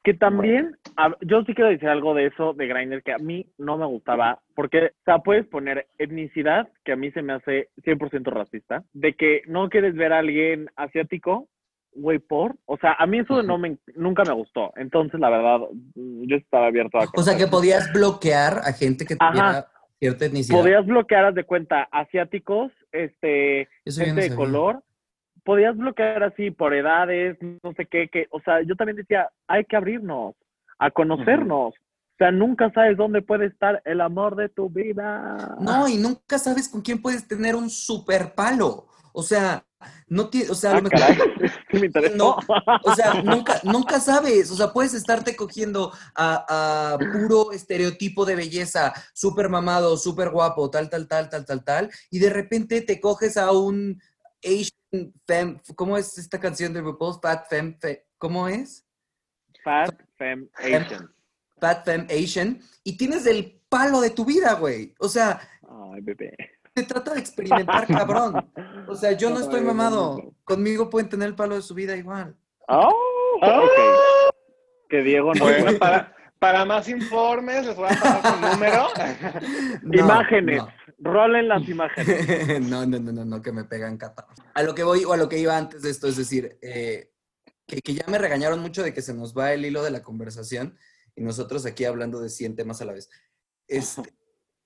[0.03, 3.45] Que también, a- yo sí quiero decir algo de eso, de Grindr, que a mí
[3.59, 7.69] no me gustaba, porque, o sea, puedes poner etnicidad, que a mí se me hace
[7.83, 11.47] 100% racista, de que no quieres ver a alguien asiático,
[11.93, 15.59] güey, por, o sea, a mí eso no me, nunca me gustó, entonces, la verdad,
[15.95, 17.05] yo estaba abierto a...
[17.15, 19.31] O sea, que podías bloquear a gente que Ajá.
[19.31, 19.67] tuviera
[19.99, 20.57] cierta etnicidad.
[20.59, 24.81] Podías bloquear, haz de cuenta, asiáticos, este, Eso yo no gente de color,
[25.43, 29.65] podías bloquear así por edades, no sé qué, que, o sea, yo también decía, hay
[29.65, 30.36] que abrirnos,
[30.80, 31.73] a conocernos.
[31.75, 35.56] O sea, nunca sabes dónde puede estar el amor de tu vida.
[35.60, 38.88] No, y nunca sabes con quién puedes tener un super palo.
[39.13, 39.65] O sea,
[40.08, 40.82] no tiene, o sea, a Ah,
[41.73, 41.89] me.
[42.15, 42.38] No,
[42.84, 44.51] o sea, nunca, nunca sabes.
[44.51, 50.69] O sea, puedes estarte cogiendo a, a puro estereotipo de belleza, súper mamado, súper guapo,
[50.69, 54.01] tal, tal, tal, tal, tal, tal, y de repente te coges a un
[54.43, 54.81] Asian
[55.25, 58.86] fem, ¿cómo es esta canción de RuPaul's Fat Fem, Fe- ¿cómo es?
[59.63, 61.13] Fat Femme Asian.
[61.60, 64.93] Fat Fem Asian, y tienes el palo de tu vida, güey.
[64.99, 65.39] O sea,
[65.93, 66.36] Ay, bebé.
[66.75, 68.51] se trata de experimentar, cabrón.
[68.88, 70.34] O sea, yo no estoy mamado.
[70.43, 72.36] Conmigo pueden tener el palo de su vida igual.
[72.67, 72.91] Oh,
[73.41, 74.34] ok.
[74.89, 75.45] Que Diego no.
[75.45, 78.88] Bueno, para, para más informes les voy a pasar su número.
[79.84, 80.58] No, imágenes.
[80.58, 80.69] no.
[81.01, 82.61] Rolen las imágenes.
[82.61, 84.27] no, no, no, no, no, que me pegan cata.
[84.53, 87.11] A lo que voy o a lo que iba antes de esto, es decir, eh,
[87.67, 90.03] que, que ya me regañaron mucho de que se nos va el hilo de la
[90.03, 90.77] conversación
[91.15, 93.09] y nosotros aquí hablando de 100 temas a la vez.
[93.67, 94.13] Este,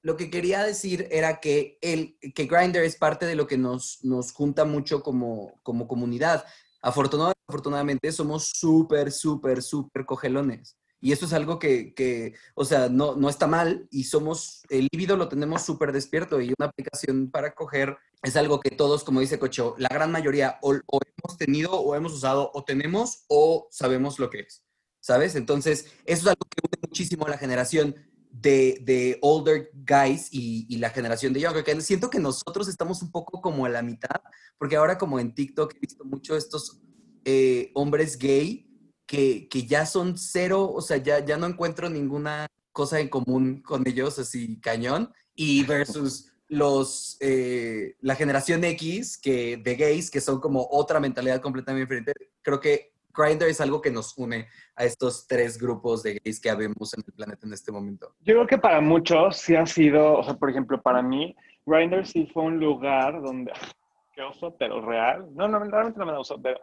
[0.02, 4.04] lo que quería decir era que, el, que Grindr es parte de lo que nos,
[4.04, 6.46] nos junta mucho como, como comunidad.
[6.82, 10.78] Afortunadamente, afortunadamente somos súper, súper, súper cogelones.
[11.06, 14.88] Y eso es algo que, que, o sea, no, no está mal y somos, el
[14.92, 19.20] líbido lo tenemos súper despierto y una aplicación para coger es algo que todos, como
[19.20, 23.68] dice Cocho, la gran mayoría o, o hemos tenido o hemos usado o tenemos o
[23.70, 24.64] sabemos lo que es,
[25.00, 25.36] ¿sabes?
[25.36, 27.96] Entonces, eso es algo que une muchísimo a la generación
[28.32, 33.04] de, de older guys y, y la generación de younger, que siento que nosotros estamos
[33.04, 34.24] un poco como a la mitad,
[34.58, 36.82] porque ahora como en TikTok he visto mucho estos
[37.26, 38.65] eh, hombres gay
[39.06, 43.62] que, que ya son cero, o sea, ya, ya no encuentro ninguna cosa en común
[43.62, 50.22] con ellos, así cañón, y versus los, eh, la generación X que, de gays, que
[50.22, 52.14] son como otra mentalidad completamente diferente.
[52.42, 56.50] Creo que Grindr es algo que nos une a estos tres grupos de gays que
[56.50, 58.14] habemos en el planeta en este momento.
[58.22, 62.06] Yo creo que para muchos sí ha sido, o sea, por ejemplo, para mí, Grindr
[62.06, 63.52] sí fue un lugar donde,
[64.16, 65.28] qué oso, pero real.
[65.34, 66.60] No, no, realmente no me da oso, pero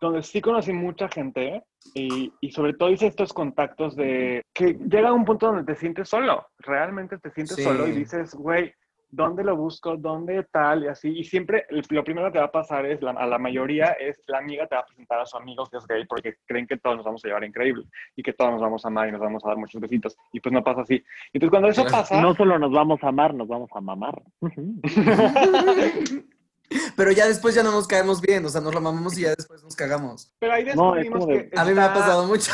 [0.00, 1.62] donde sí conocí mucha gente
[1.94, 5.74] y, y sobre todo hice estos contactos de que llega a un punto donde te
[5.78, 7.62] sientes solo, realmente te sientes Sí.
[7.62, 8.72] solo y dices, güey,
[9.08, 9.96] ¿dónde lo busco?
[9.96, 10.82] ¿Dónde tal?
[10.84, 11.08] Y así.
[11.16, 14.20] Y siempre el- lo primero que va a pasar es, la- a la mayoría, es
[14.26, 16.76] la amiga te va a presentar a su amigo que es gay porque creen que
[16.76, 17.84] todos nos vamos a llevar increíble
[18.16, 20.16] y que todos nos vamos a amar y nos vamos a dar muchos besitos.
[20.32, 21.02] Y pues no pasa así.
[21.32, 22.20] Entonces cuando eso pasa...
[22.20, 24.20] No solo nos vamos a amar, nos vamos a mamar.
[26.96, 29.34] Pero ya después ya no nos caemos bien, o sea, nos lo mamamos y ya
[29.34, 30.32] después nos cagamos.
[30.38, 32.52] Pero ahí No, es descubrimos de- que A mí me ha está- pasado mucho.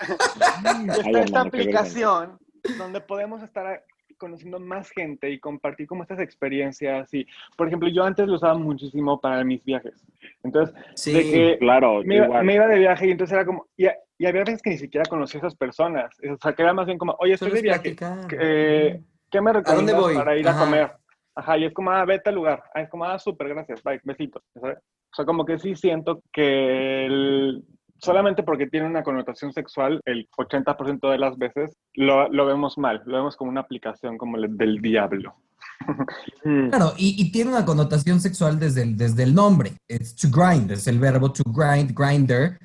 [0.98, 2.38] está esta aplicación
[2.78, 3.84] donde podemos estar
[4.18, 7.12] conociendo más gente y compartir como estas experiencias.
[7.12, 9.94] Y, por ejemplo, yo antes lo usaba muchísimo para mis viajes.
[10.42, 13.66] Entonces, Sí, de que Claro, me iba, me iba de viaje y entonces era como,
[13.76, 13.86] y,
[14.18, 16.14] y había veces que ni siquiera conocía a esas personas.
[16.32, 17.96] O sea, que era más bien como, oye, estoy de es viaje.
[18.38, 20.14] eh, ¿Qué me recomiendas voy?
[20.14, 20.60] para ir a Ajá.
[20.64, 20.92] comer?
[21.36, 22.62] Ajá, y es como, ah, vete al lugar.
[22.74, 24.42] Ah, es como, ah, súper, gracias, bye, besitos.
[24.54, 24.78] ¿sabes?
[24.78, 27.64] O sea, como que sí siento que el-
[27.98, 33.02] solamente porque tiene una connotación sexual, el 80% de las veces lo, lo vemos mal,
[33.06, 35.34] lo vemos como una aplicación como el del diablo.
[36.42, 39.72] Claro, y, tiene una connotación sexual desde el, desde el nombre.
[39.88, 42.58] Es to grind, es el verbo to grind, grinder,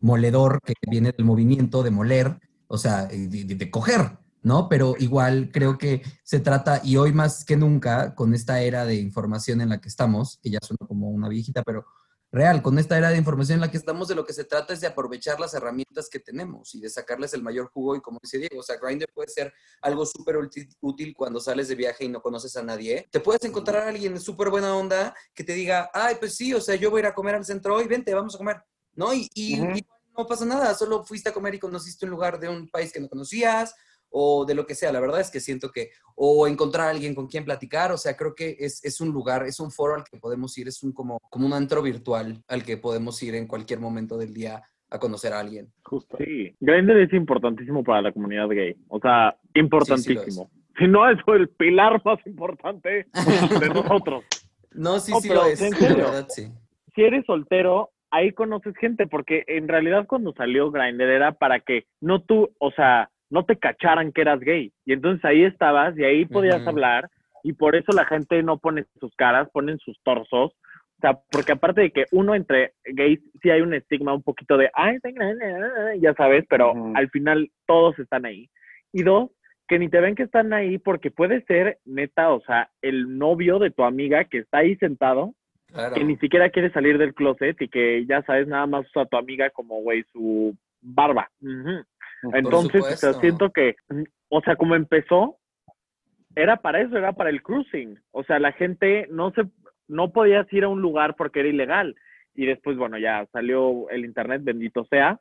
[0.00, 4.68] moledor, que viene del movimiento de moler, o sea, de coger, ¿no?
[4.68, 8.94] Pero igual creo que se trata, y hoy más que nunca, con esta era de
[8.94, 11.86] información en la que estamos, que ya suena como una viejita, pero
[12.30, 14.74] real, con esta era de información en la que estamos, de lo que se trata
[14.74, 17.94] es de aprovechar las herramientas que tenemos y de sacarles el mayor jugo.
[17.96, 20.36] Y como dice Diego, o sea, Grindr puede ser algo súper
[20.80, 23.06] útil cuando sales de viaje y no conoces a nadie.
[23.12, 26.60] Te puedes encontrar a alguien súper buena onda que te diga, ay, pues sí, o
[26.60, 28.56] sea, yo voy a ir a comer al centro hoy, vente, vamos a comer,
[28.94, 29.14] ¿no?
[29.14, 29.70] Y, y- Ujú.
[29.78, 29.86] y
[30.18, 33.00] no pasa nada, solo fuiste a comer y conociste un lugar de un país que
[33.00, 33.74] no conocías
[34.16, 34.92] o de lo que sea.
[34.92, 38.16] La verdad es que siento que, o encontrar a alguien con quien platicar, o sea,
[38.16, 40.92] creo que es, es un lugar, es un foro al que podemos ir, es un
[40.92, 44.98] como, como un antro virtual al que podemos ir en cualquier momento del día a
[45.00, 45.72] conocer a alguien.
[45.82, 46.16] Justo.
[46.18, 48.76] Sí, Grindr es importantísimo para la comunidad gay.
[48.86, 50.48] O sea, importantísimo.
[50.78, 53.06] si no, es el pilar más importante
[53.60, 54.22] de nosotros.
[54.70, 55.60] No, sí, No, sí pero lo es.
[55.60, 55.96] en La serio.
[55.96, 56.46] verdad, sí.
[56.94, 61.86] Si eres soltero, ahí conoces gente, porque en realidad cuando salió Grindr era para que
[62.00, 64.72] no tú, o sea, no te cacharan que eras gay.
[64.86, 67.10] Y entonces ahí estabas y ahí podías hablar
[67.42, 70.52] y por eso la gente no pone sus caras, ponen sus torsos.
[70.52, 74.56] O sea, porque aparte de que uno entre gays sí hay un estigma un poquito
[74.56, 78.48] de, ay, está grande, ah", ya sabes, pero al final todos están ahí.
[78.92, 79.30] Y dos,
[79.66, 83.58] que ni te ven que están ahí porque puede ser neta, o sea, el novio
[83.58, 85.34] de tu amiga que está ahí sentado
[85.72, 85.96] Claro.
[85.96, 89.06] que ni siquiera quiere salir del closet y que ya sabes, nada más usa a
[89.06, 91.28] tu amiga como, güey, su barba.
[92.32, 93.20] Entonces, o sea, supuesto.
[93.20, 93.76] siento que,
[94.28, 95.38] o sea, como empezó,
[96.36, 97.98] era para eso, era para el cruising.
[98.10, 99.44] O sea, la gente no se,
[99.88, 101.94] no podías ir a un lugar porque era ilegal.
[102.34, 105.20] Y después, bueno, ya salió el internet, bendito sea.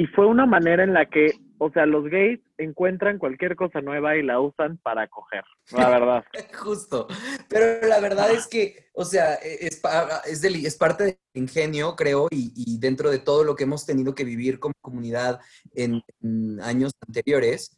[0.00, 4.16] Y fue una manera en la que, o sea, los gays encuentran cualquier cosa nueva
[4.16, 6.24] y la usan para coger, la verdad.
[6.56, 7.08] Justo.
[7.48, 9.82] Pero la verdad es que, o sea, e, es,
[10.26, 13.84] es, del- es parte del ingenio, creo, y, y dentro de todo lo que hemos
[13.86, 15.40] tenido que vivir como comunidad
[15.74, 17.76] en, en años anteriores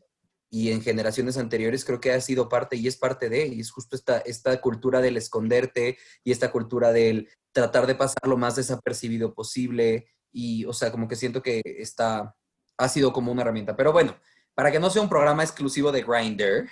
[0.51, 3.71] y en generaciones anteriores, creo que ha sido parte y es parte de, y es
[3.71, 8.57] justo esta, esta cultura del esconderte y esta cultura del tratar de pasar lo más
[8.57, 10.09] desapercibido posible.
[10.33, 12.35] Y, o sea, como que siento que está,
[12.77, 13.77] ha sido como una herramienta.
[13.77, 14.17] Pero bueno,
[14.55, 16.69] para que no sea un programa exclusivo de Grindr,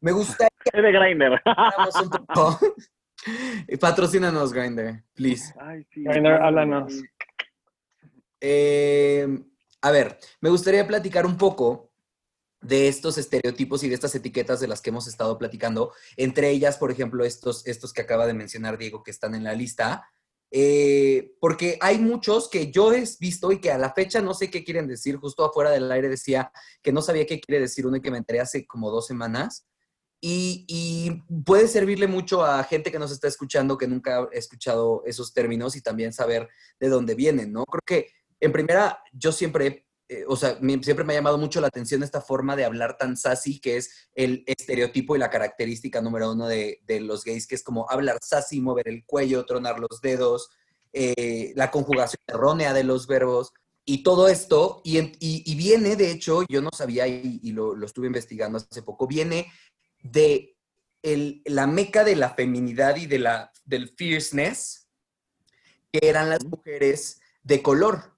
[0.00, 1.40] me gustaría Es de Grindr.
[1.44, 2.58] hablamos un poco.
[3.80, 5.54] Patrocínanos, Grindr, please.
[5.58, 6.04] Ay, sí.
[6.04, 7.02] Grindr, háblanos.
[8.40, 9.26] Eh,
[9.82, 11.90] a ver, me gustaría platicar un poco
[12.60, 15.92] de estos estereotipos y de estas etiquetas de las que hemos estado platicando.
[16.16, 19.54] Entre ellas, por ejemplo, estos, estos que acaba de mencionar Diego, que están en la
[19.54, 20.10] lista.
[20.52, 24.50] Eh, porque hay muchos que yo he visto y que a la fecha no sé
[24.50, 25.16] qué quieren decir.
[25.16, 28.18] Justo afuera del aire decía que no sabía qué quiere decir uno y que me
[28.18, 29.66] enteré hace como dos semanas.
[30.22, 35.02] Y, y puede servirle mucho a gente que nos está escuchando, que nunca ha escuchado
[35.06, 37.64] esos términos y también saber de dónde vienen, ¿no?
[37.64, 41.60] Creo que en primera, yo siempre, eh, o sea, me- siempre me ha llamado mucho
[41.60, 46.00] la atención esta forma de hablar tan sassy, que es el estereotipo y la característica
[46.02, 49.78] número uno de, de los gays, que es como hablar sassy, mover el cuello, tronar
[49.78, 50.50] los dedos,
[50.92, 53.52] eh, la conjugación errónea de los verbos.
[53.84, 57.74] Y todo esto, y, y- y viene, de hecho, yo no sabía y, y lo,
[57.76, 59.46] lo estuve investigando hace poco, viene
[60.02, 60.56] de
[61.02, 64.88] el- la meca de la feminidad y de la, del fierceness,
[65.92, 68.16] que eran las mujeres de color,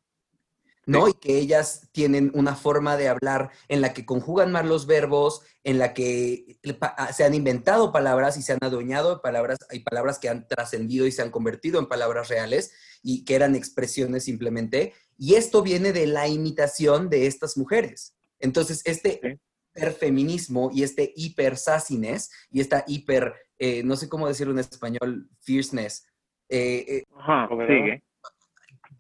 [0.87, 1.09] ¿no?
[1.09, 5.43] Y que ellas tienen una forma de hablar en la que conjugan más los verbos,
[5.65, 9.81] en la que ah, se han inventado palabras y se han adueñado de palabras, hay
[9.81, 14.25] palabras que han trascendido y se han convertido en palabras reales y que eran expresiones
[14.25, 14.93] simplemente.
[15.17, 18.17] Y esto viene de la imitación de estas mujeres.
[18.41, 19.39] Entonces, este Sí.
[19.75, 25.29] hiperfeminismo y este hiper sassiness y esta hiper, eh, no sé cómo decirlo en español,
[25.41, 26.07] fierceness,
[26.49, 28.03] eh, eh, Ajá, sigue.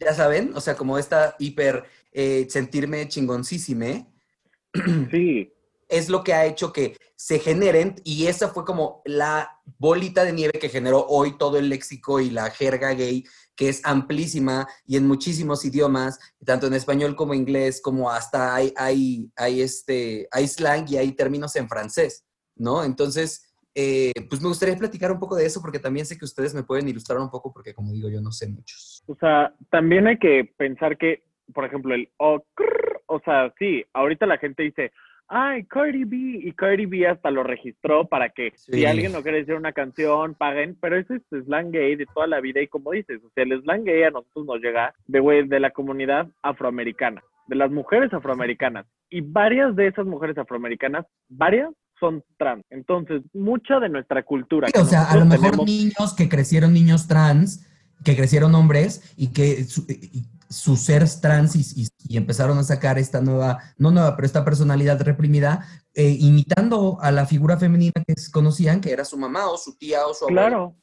[0.05, 4.07] Ya saben, o sea, como esta hiper eh, sentirme chingoncísime,
[5.11, 5.53] Sí.
[5.89, 10.33] es lo que ha hecho que se generen, y esa fue como la bolita de
[10.33, 14.97] nieve que generó hoy todo el léxico y la jerga gay, que es amplísima y
[14.97, 20.49] en muchísimos idiomas, tanto en español como inglés, como hasta hay, hay, hay, este, hay
[20.49, 22.25] slang y hay términos en francés,
[22.57, 22.83] ¿no?
[22.83, 23.43] Entonces,
[23.75, 26.63] eh, pues me gustaría platicar un poco de eso, porque también sé que ustedes me
[26.63, 29.03] pueden ilustrar un poco, porque como digo, yo no sé muchos.
[29.07, 31.23] O sea, también hay que pensar que,
[31.55, 32.45] por ejemplo, el o,
[33.07, 34.93] o sea, sí, ahorita la gente dice,
[35.29, 38.73] ay, Cardi B, y Cardi B hasta lo registró para que Sí.
[38.73, 42.27] si alguien no quiere decir una canción, paguen, pero eso es slang gay de toda
[42.27, 45.45] la vida y como dices, o sea, el slang gay a nosotros nos llega de,
[45.47, 51.71] de la comunidad afroamericana, de las mujeres afroamericanas, y varias de esas mujeres afroamericanas, varias
[52.03, 52.65] son trans.
[52.71, 54.67] Entonces, mucha de nuestra cultura.
[54.75, 57.65] Sí, o sea, a lo mejor tenemos- niños que crecieron niños trans,
[58.05, 62.65] que crecieron hombres y que su, y su ser trans y, y- y empezaron a
[62.65, 67.93] sacar esta nueva, no nueva, pero esta personalidad reprimida, eh, imitando a la figura femenina
[68.07, 70.49] que conocían, que era su mamá o su tía o su abuela.
[70.49, 70.77] Claro.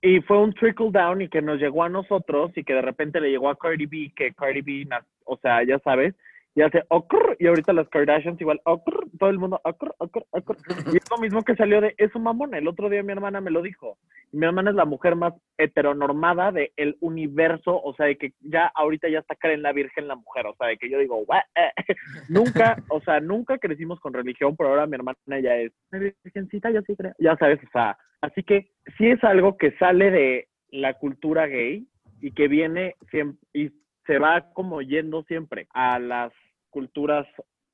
[0.00, 3.20] Y fue un trickle down y que nos llegó a nosotros y que de repente
[3.20, 4.88] le llegó a Cardi B, que Cardi B,
[5.26, 6.14] o sea, ya sabes,
[6.58, 10.56] y hace ocr, y ahorita las Kardashians igual ocr, todo el mundo ocr, ocr, ocr.
[10.92, 12.52] Y es lo mismo que salió de es un mamón.
[12.52, 13.96] El otro día mi hermana me lo dijo.
[14.32, 18.72] Mi hermana es la mujer más heteronormada del el universo, o sea, de que ya
[18.74, 21.24] ahorita ya está Karen la Virgen la mujer, o sea, de que yo digo,
[22.28, 26.72] nunca, o sea, nunca crecimos con religión, pero ahora mi hermana ya es "Ay, virgencita,
[26.72, 30.48] yo sí creo, ya sabes, o sea, así que sí es algo que sale de
[30.70, 31.86] la cultura gay
[32.20, 33.70] y que viene siempre, y
[34.08, 36.32] se va como yendo siempre a las
[36.70, 37.26] culturas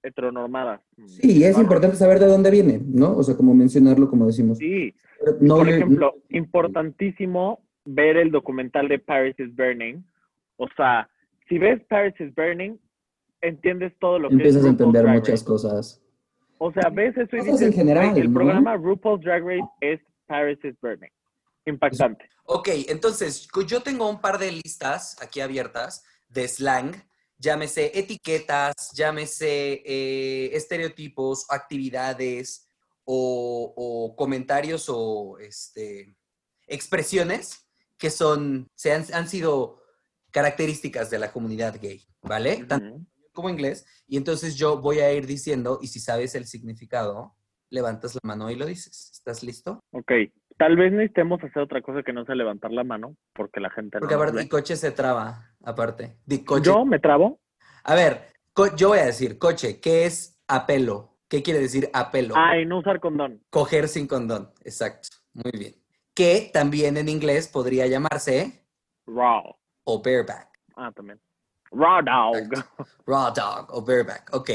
[0.02, 0.80] heteronormadas.
[1.06, 3.16] Sí, y es importante saber de dónde viene, ¿no?
[3.16, 4.58] O sea, como mencionarlo, como decimos.
[4.58, 4.94] Sí,
[5.40, 10.04] no por ejemplo, importantísimo ver el documental de Paris is Burning.
[10.56, 11.08] O sea,
[11.48, 12.78] si ves Paris is Burning,
[13.40, 16.02] entiendes todo lo que empiezas es a entender muchas cosas.
[16.58, 18.34] O sea, ves eso y dices, en general, "Güey, el ¿no?
[18.34, 21.10] programa RuPaul's Drag Race es Paris is Burning.
[21.66, 22.28] Impactante.
[22.46, 26.94] Ok, entonces yo tengo un par de listas aquí abiertas de slang,
[27.44, 32.66] llámese etiquetas, llámese eh, estereotipos, actividades
[33.04, 36.16] o, o comentarios o este,
[36.66, 39.82] expresiones que son, se han, han sido
[40.30, 42.64] características de la comunidad gay, ¿vale?
[42.64, 43.06] Tanto Ujú.
[43.32, 43.86] como inglés.
[44.08, 47.36] Y entonces yo voy a ir diciendo, y si sabes el significado,
[47.70, 49.10] levantas la mano y lo dices.
[49.12, 49.80] ¿Estás listo?
[49.92, 50.12] Ok,
[50.56, 53.98] tal vez necesitemos hacer otra cosa que no sea levantar la mano, porque la gente
[53.98, 54.42] Porque no nos aparte, ve.
[54.44, 56.16] mi coche se traba, aparte.
[56.24, 56.64] Di coche.
[56.70, 57.40] ¿Yo me trabo?
[57.84, 58.32] A ver,
[58.76, 61.10] yo voy a decir, coche, ¿qué es apelo?
[61.28, 62.34] ¿Qué quiere decir apelo?
[62.36, 63.42] Ay, no usar condón.
[63.50, 65.08] Coger sin condón, exacto.
[65.32, 65.74] Muy bien.
[66.14, 68.64] Que también en inglés podría llamarse
[69.06, 69.56] Raw.
[69.84, 70.48] o bareback.
[70.76, 71.20] Ah, también.
[71.72, 72.36] Raw dog.
[72.36, 72.86] Exacto.
[73.06, 74.30] Raw dog o bareback.
[74.32, 74.50] Ok.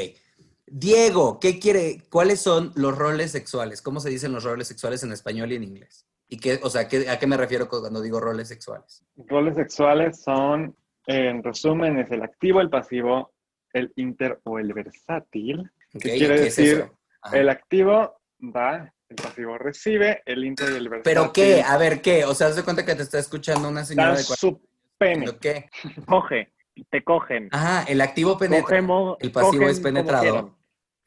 [0.68, 2.04] Diego, ¿qué quiere?
[2.10, 3.82] ¿Cuáles son los roles sexuales?
[3.82, 6.06] ¿Cómo se dicen los roles sexuales en español y en inglés?
[6.28, 9.04] ¿Y qué, o sea, ¿qué- ¿a qué me refiero cuando digo roles sexuales?
[9.28, 10.76] Roles sexuales son,
[11.10, 13.34] en resumen, es el activo, el pasivo,
[13.74, 15.62] el inter o el versátil.
[15.96, 16.86] Ok, ¿Qué ¿y quiere qué decir?
[17.34, 21.12] El activo da, el pasivo recibe, el inter y el versátil.
[21.12, 21.64] ¿Pero qué?
[21.64, 22.26] A ver, ¿qué?
[22.26, 24.62] O sea, haz de cuenta que te está escuchando una señora Dan de 40 su
[25.00, 25.26] pene.
[25.26, 25.70] ¿Pero qué?
[26.06, 26.54] Coge.
[26.92, 27.50] Te cogen.
[27.52, 28.64] Ajá, el activo penetra.
[28.64, 30.58] Cogemos, el pasivo es penetrado.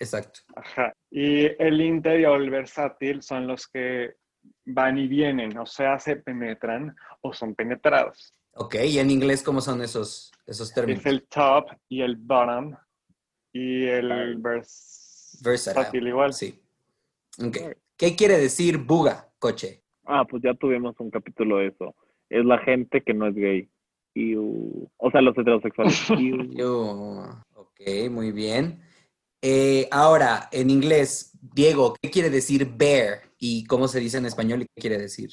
[0.00, 0.40] Exacto.
[0.56, 0.92] Ajá.
[1.10, 4.16] Y el inter o el versátil son los que
[4.66, 8.34] van y vienen, o sea, se penetran o son penetrados.
[8.54, 11.00] Ok, ¿y en inglés cómo son esos, esos términos?
[11.00, 12.74] Es el top y el bottom
[13.52, 14.10] y el
[14.42, 15.74] vers- Versatile.
[15.80, 16.32] versátil igual.
[16.32, 16.60] Sí.
[17.44, 17.56] Ok.
[17.96, 19.82] ¿Qué quiere decir buga, coche?
[20.04, 21.94] Ah, pues ya tuvimos un capítulo de eso.
[22.28, 23.68] Es la gente que no es gay.
[24.14, 24.90] Iu.
[24.98, 26.08] O sea, los heterosexuales.
[26.18, 27.22] Iu.
[27.54, 28.82] Ok, muy bien.
[29.40, 33.22] Eh, ahora, en inglés, Diego, ¿qué quiere decir bear?
[33.38, 35.30] ¿Y cómo se dice en español y qué quiere decir?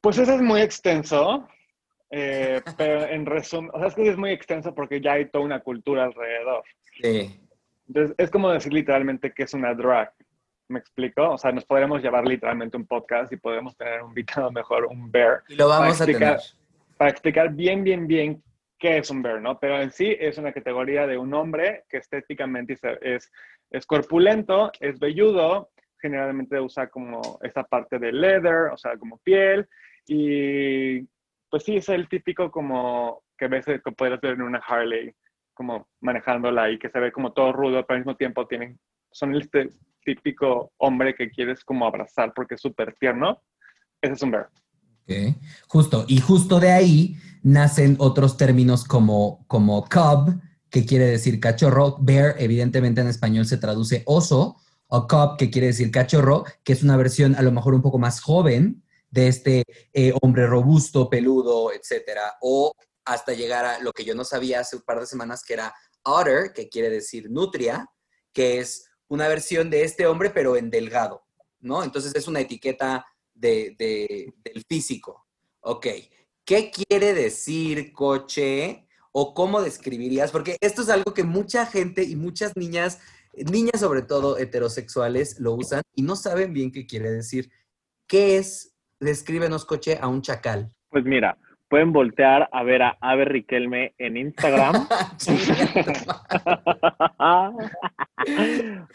[0.00, 1.46] Pues eso es muy extenso,
[2.10, 5.44] eh, pero en resumen, o sea, es que es muy extenso porque ya hay toda
[5.44, 6.64] una cultura alrededor.
[7.00, 7.40] Sí.
[7.86, 10.12] Entonces, es como decir literalmente que es una drag.
[10.68, 11.30] ¿Me explico?
[11.30, 15.10] O sea, nos podremos llevar literalmente un podcast y podemos tener un invitado mejor, un
[15.10, 16.38] bear, Y lo vamos a explicar.
[16.38, 16.96] tener.
[16.96, 18.42] para explicar bien, bien, bien
[18.78, 19.58] qué es un bear, ¿no?
[19.58, 23.32] Pero en sí es una categoría de un hombre que estéticamente es, es,
[23.70, 25.70] es corpulento, es velludo,
[26.00, 29.68] generalmente usa como esta parte de leather, o sea, como piel,
[30.06, 31.06] y
[31.50, 35.12] pues sí, es el típico como que ves que puedes ver en una Harley,
[35.52, 38.78] como manejándola y que se ve como todo rudo, pero al mismo tiempo tienen,
[39.10, 39.70] son este
[40.04, 43.42] típico hombre que quieres como abrazar porque es súper tierno.
[44.00, 44.48] Ese es un bear.
[45.66, 51.96] Justo, y justo de ahí nacen otros términos como, como cub, que quiere decir cachorro.
[52.00, 56.82] Bear, evidentemente en español se traduce oso, o cub, que quiere decir cachorro, que es
[56.82, 61.72] una versión a lo mejor un poco más joven de este eh, hombre robusto, peludo,
[61.72, 62.72] etcétera, o
[63.04, 65.74] hasta llegar a lo que yo no sabía hace un par de semanas, que era
[66.02, 67.86] otter, que quiere decir nutria,
[68.32, 71.22] que es una versión de este hombre, pero en delgado,
[71.58, 71.82] ¿no?
[71.82, 73.04] Entonces es una etiqueta
[73.34, 75.26] de, de- del físico.
[75.60, 75.86] Ok.
[76.44, 78.86] ¿Qué quiere decir coche?
[79.12, 80.30] ¿O cómo describirías?
[80.30, 82.98] Porque esto es algo que mucha gente y muchas niñas,
[83.34, 87.50] niñas sobre todo heterosexuales, lo usan y no saben bien qué quiere decir.
[88.06, 88.69] ¿Qué es?
[89.00, 90.70] Descríbenos coche a un chacal.
[90.90, 91.36] Pues mira,
[91.68, 94.86] pueden voltear a ver a Ave Riquelme en Instagram.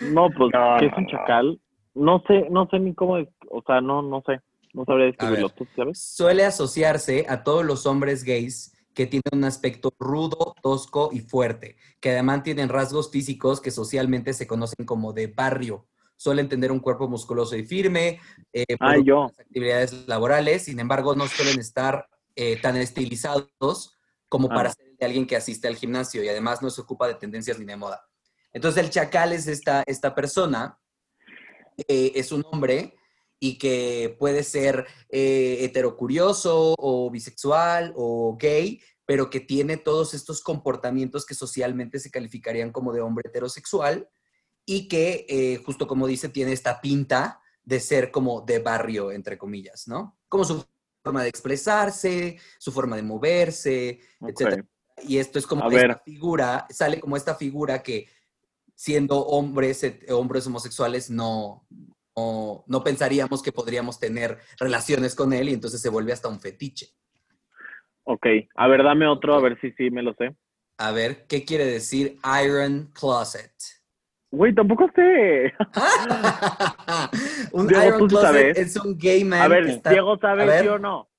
[0.01, 1.60] No, pues, No, ¿qué es un chacal?
[1.93, 4.39] No sé, no sé ni cómo, es- o sea, no, no sé.
[4.74, 5.49] No sabría describirlo.
[5.49, 5.99] ¿Tú sabes?
[6.01, 11.78] Suele asociarse a todos los hombres gays que tienen un aspecto rudo, tosco y fuerte,
[12.01, 15.86] que además tienen rasgos físicos que socialmente se conocen como de barrio.
[16.18, 18.20] Suelen tener un cuerpo musculoso y firme,
[18.53, 18.66] eh,
[19.03, 19.26] yo.
[19.38, 23.97] actividades laborales, sin embargo, no suelen estar eh, tan estilizados
[24.28, 24.74] como para Ah.
[24.74, 27.66] ser de alguien que asiste al gimnasio y además no se ocupa de tendencias ni
[27.66, 28.05] de moda.
[28.53, 30.78] Entonces, el chacal es esta, esta persona,
[31.88, 32.95] eh, es un hombre
[33.39, 40.41] y que puede ser eh, heterocurioso o bisexual o gay, pero que tiene todos estos
[40.41, 44.09] comportamientos que socialmente se calificarían como de hombre heterosexual
[44.66, 49.38] y que, eh, justo como dice, tiene esta pinta de ser como de barrio, entre
[49.38, 50.18] comillas, ¿no?
[50.28, 50.66] Como su
[51.03, 54.30] forma de expresarse, su forma de moverse, Ok.
[54.30, 54.66] etcétera.
[55.03, 56.01] Y esto es como A esta ver.
[56.03, 58.07] figura, sale como esta figura que
[58.74, 61.66] siendo hombres, et- hombres homosexuales, no,
[62.16, 66.39] no, no pensaríamos que podríamos tener relaciones con él y entonces se vuelve hasta un
[66.39, 66.89] fetiche.
[68.03, 68.26] Ok.
[68.55, 70.36] A ver, dame otro, a ver si sí me lo sé.
[70.78, 73.53] A ver, ¿qué quiere decir Iron Closet?
[74.36, 75.53] Güey, tampoco sé.
[77.53, 78.57] un Diego, Iron Closet sabes.
[78.57, 80.61] es un gay man A que ver, está- Diego, a ¿sabes ver.
[80.61, 81.09] sí o no?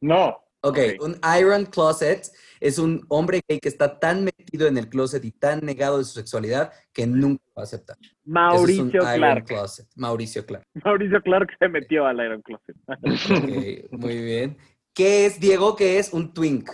[0.00, 0.28] No.
[0.62, 1.02] Ok, Ok.
[1.04, 5.30] un Iron Closet es un hombre gay que está tan metido en el closet y
[5.32, 7.96] tan negado de su sexualidad que nunca va a aceptar.
[7.98, 9.44] Ese es un Mauricio Iron Clark.
[9.46, 9.86] Closet.
[9.96, 10.64] Mauricio Clark.
[10.84, 12.76] Mauricio Clark se metió al Iron Closet.
[12.88, 14.58] Ok, muy bien.
[14.94, 15.74] ¿Qué es, Diego?
[15.76, 16.68] ¿Qué es un twink?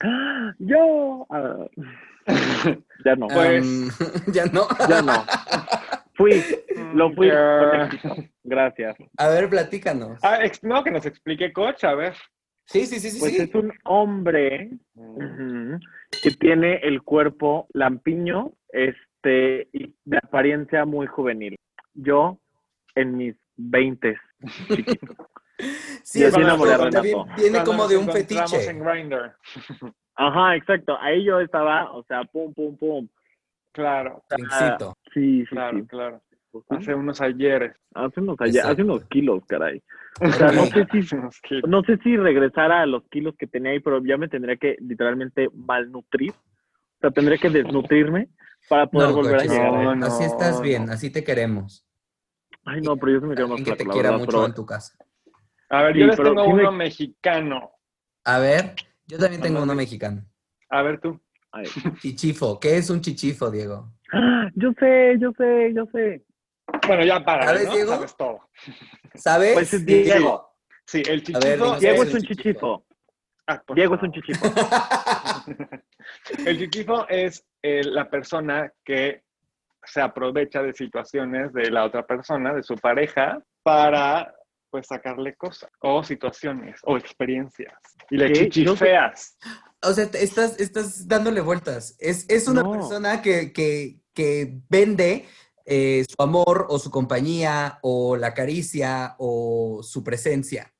[0.58, 1.26] Yo.
[1.30, 1.66] ah,
[3.04, 3.26] ya no.
[3.28, 3.90] Pues- Um,
[4.32, 4.66] ya no.
[4.88, 5.12] Ya no.
[6.14, 6.42] Fui.
[6.94, 7.28] Lo fui.
[8.44, 8.96] Gracias.
[9.16, 10.18] A ver, platícanos.
[10.22, 12.14] Ah, ex- no, que nos explique Coach, a ver.
[12.66, 13.18] Sí, sí, sí, sí.
[13.20, 13.42] Pues sí.
[13.42, 14.70] es un hombre
[16.22, 21.56] que tiene el cuerpo lampiño, este, y de apariencia muy juvenil.
[21.94, 22.38] Yo,
[22.94, 24.18] en mis veintes,
[24.68, 25.14] chiquito.
[26.02, 27.02] Sí, Yo es sí una enamoré a cosa Renato.
[27.02, 28.70] bien- viene Cuando como de un fetiche.
[28.70, 29.32] en Grindr.
[30.16, 30.98] Ajá, exacto.
[31.00, 33.08] Ahí yo estaba, o sea, pum, pum, pum.
[33.72, 34.96] Claro, Twinkcito.
[35.14, 35.86] Sí, sí, claro, sí.
[35.86, 36.22] claro.
[36.52, 36.58] Sí.
[36.70, 37.76] Hace unos ayeres.
[37.94, 39.82] Hace unos, ayer- hace unos kilos, caray.
[40.20, 41.16] O sea, no sé si
[41.68, 44.76] no sé si regresara a los kilos que tenía ahí, pero ya me tendría que
[44.80, 46.32] literalmente malnutrir.
[46.32, 48.28] O sea, tendría que desnutrirme
[48.68, 49.72] para poder No, volver a llegar.
[49.72, 50.06] No, no.
[50.06, 51.86] así estás bien, así te queremos.
[52.64, 54.24] Ay, no, pero yo sí me quedo más Alguien que te flaco, la quiera verdad,
[54.26, 54.98] mucho pero- en tu casa.
[55.70, 57.72] A ver, Sí, yo les pero tengo me- uno mexicano.
[58.24, 58.74] A ver,
[59.06, 60.22] yo también tengo uno mexicano.
[60.68, 61.20] A ver tú.
[61.52, 61.64] Ay.
[62.00, 62.60] Chichifo.
[62.60, 63.92] ¿Qué es un chichifo, Diego?
[64.54, 66.24] Yo sé, yo sé, yo sé.
[66.86, 67.74] Bueno, ya para, ¿Sabes, ¿no?
[67.74, 67.92] Diego?
[67.94, 68.40] Sabes todo.
[69.14, 69.54] ¿Sabes?
[69.54, 70.52] Pues es Diego.
[70.86, 71.40] Sí, el chichifo.
[71.70, 72.42] ver, Diego es un chichifo.
[72.42, 72.86] chichifo.
[73.46, 74.46] Ah, por Diego es un chichifo.
[76.46, 79.22] El chichifo es eh, la persona que
[79.82, 84.32] se aprovecha de situaciones de la otra persona, de su pareja, para
[84.70, 87.74] pues sacarle cosas o situaciones o experiencias.
[88.10, 89.36] Y le chichifeas.
[89.82, 91.96] O sea, estás, estás dándole vueltas.
[91.98, 92.72] Es, es una No.
[92.72, 95.26] persona que, que, que vende
[95.64, 100.72] eh, su amor o su compañía o la caricia o su presencia.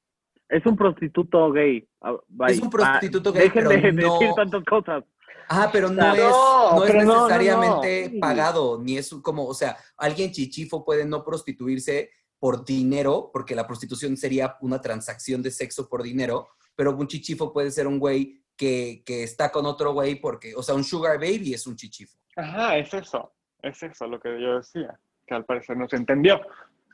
[0.49, 1.88] Es un prostituto gay.
[2.01, 2.53] Ah, bye.
[2.53, 5.05] Es un prostituto Ah, gay, Dejen pero de no- decir tantas cosas.
[5.53, 8.20] Ah, pero no, No, es, no es pero no, no, necesariamente no.
[8.20, 12.11] pagado, ni es como, o sea, alguien chichifo puede no prostituirse
[12.41, 17.53] por dinero, porque la prostitución sería una transacción de sexo por dinero, pero un chichifo
[17.53, 21.18] puede ser un güey que, que está con otro güey porque, o sea, un sugar
[21.18, 22.16] baby es un chichifo.
[22.34, 23.34] Ajá, es eso.
[23.62, 24.99] Es eso lo que yo decía.
[25.26, 26.41] Que al parecer no se entendió.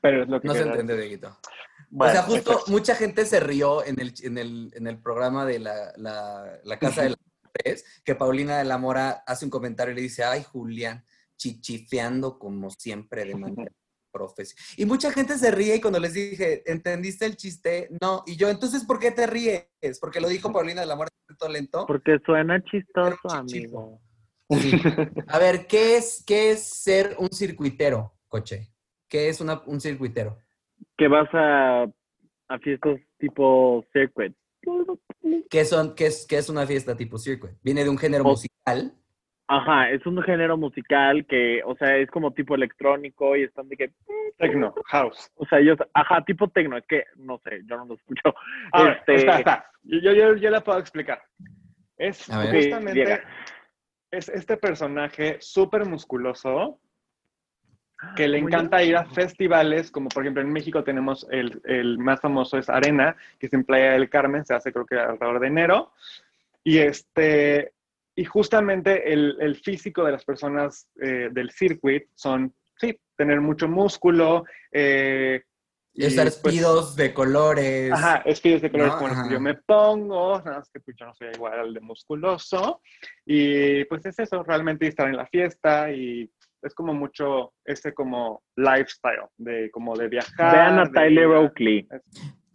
[0.03, 0.97] Pero es lo que No se decir.
[0.97, 1.39] Dieguito.
[1.91, 5.01] Bueno, o sea, justo es mucha gente se rió en el, en el, en el
[5.01, 9.45] programa de la, la, la Casa de las Mujeres, que Paulina de la Mora hace
[9.45, 11.05] un comentario y le dice, ay, Julián,
[11.37, 13.73] chichifeando como siempre de manera
[14.77, 17.89] Y mucha gente se ríe y cuando les dije, ¿entendiste el chiste?
[18.01, 18.23] No.
[18.27, 19.67] Y yo, entonces, ¿por qué te ríes?
[20.01, 20.97] Porque lo dijo Paulina de la
[21.27, 21.85] tanto lento.
[21.87, 24.01] Porque suena chistoso, amigo.
[24.51, 24.71] Sí.
[25.29, 28.73] A ver, ¿qué es, ¿qué es ser un circuitero, coche?
[29.09, 30.39] ¿Qué es una- un circuitero?
[30.97, 31.83] Que vas a,
[32.49, 34.35] a fiestas tipo circuit.
[35.51, 37.53] ¿Qué, son, qué, es, ¿Qué es una fiesta tipo circuit?
[37.63, 38.95] Viene de un género O- musical.
[39.49, 43.77] Ajá, es un género musical que, o sea, es como tipo electrónico y están de
[43.77, 43.91] que,
[44.39, 45.31] Tecno, house.
[45.37, 48.35] o sea, ellos, ajá, tipo tecno, es que, no sé, yo no lo escucho.
[48.73, 49.71] A ver, Este- está, está.
[49.85, 51.23] Yo, yo, yo, yo la puedo explicar.
[51.97, 52.55] Es ver.
[52.57, 53.23] Justamente
[54.11, 56.81] es este personaje súper musculoso
[58.15, 62.21] que le encanta ir a festivales, como por ejemplo en México tenemos el, el más
[62.21, 65.47] famoso es Arena, que es en Playa del Carmen, se hace creo que alrededor de
[65.47, 65.93] enero.
[66.63, 67.73] Y este
[68.17, 73.69] y justamente el, el físico de las personas eh, del circuit son sí, tener mucho
[73.69, 74.45] músculo.
[74.73, 75.43] Eh,
[75.93, 77.93] y estar pues, espidos de colores.
[77.93, 78.99] Ajá, espidos de colores ¿no?
[78.99, 81.75] como los que yo me pongo, nada más que pues yo no soy igual al
[81.75, 82.81] de musculoso.
[83.25, 86.31] Y pues es eso, realmente estar en la fiesta y
[86.63, 90.55] es como mucho ese como lifestyle, de como de viajar.
[90.55, 91.87] Vean a de Tyler Oakley.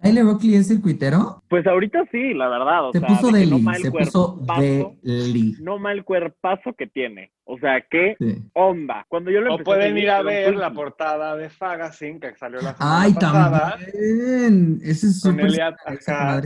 [0.02, 1.43] ¿Tyler Oakley es circuitero?
[1.49, 2.89] Pues ahorita sí, la verdad.
[2.89, 5.56] O Se sea, puso de no mal se puso cuerpazo, deli.
[5.62, 7.32] no mal cuerpazo que tiene.
[7.43, 8.38] O sea, qué Sí.
[8.54, 9.06] onda.
[9.10, 12.76] Cuando yo lo O pueden ir a ver la portada de Fagazine que salió la
[12.76, 13.78] semana Ay, pasada.
[13.78, 14.80] también.
[14.84, 15.38] Ese es Con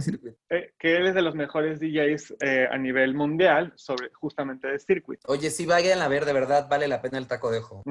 [0.01, 0.37] circuito.
[0.49, 4.79] eh, que él es de los mejores DJs eh, a nivel mundial sobre justamente de
[4.79, 5.19] circuit.
[5.27, 7.83] Oye, sí, vayan a ver, de verdad vale la pena el taco de ojo.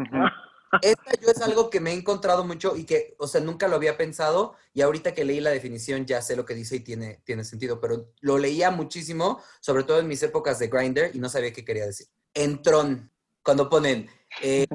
[0.83, 3.77] Esta yo es algo que me he encontrado mucho y que, o sea, nunca lo
[3.77, 7.20] había pensado y ahorita que leí la definición ya sé lo que dice y tiene,
[7.25, 11.29] tiene sentido, pero lo leía muchísimo, sobre todo en mis épocas de Grinder y no
[11.29, 12.07] sabía qué quería decir.
[12.35, 13.11] Entrón,
[13.43, 14.09] cuando ponen
[14.43, 14.66] eh,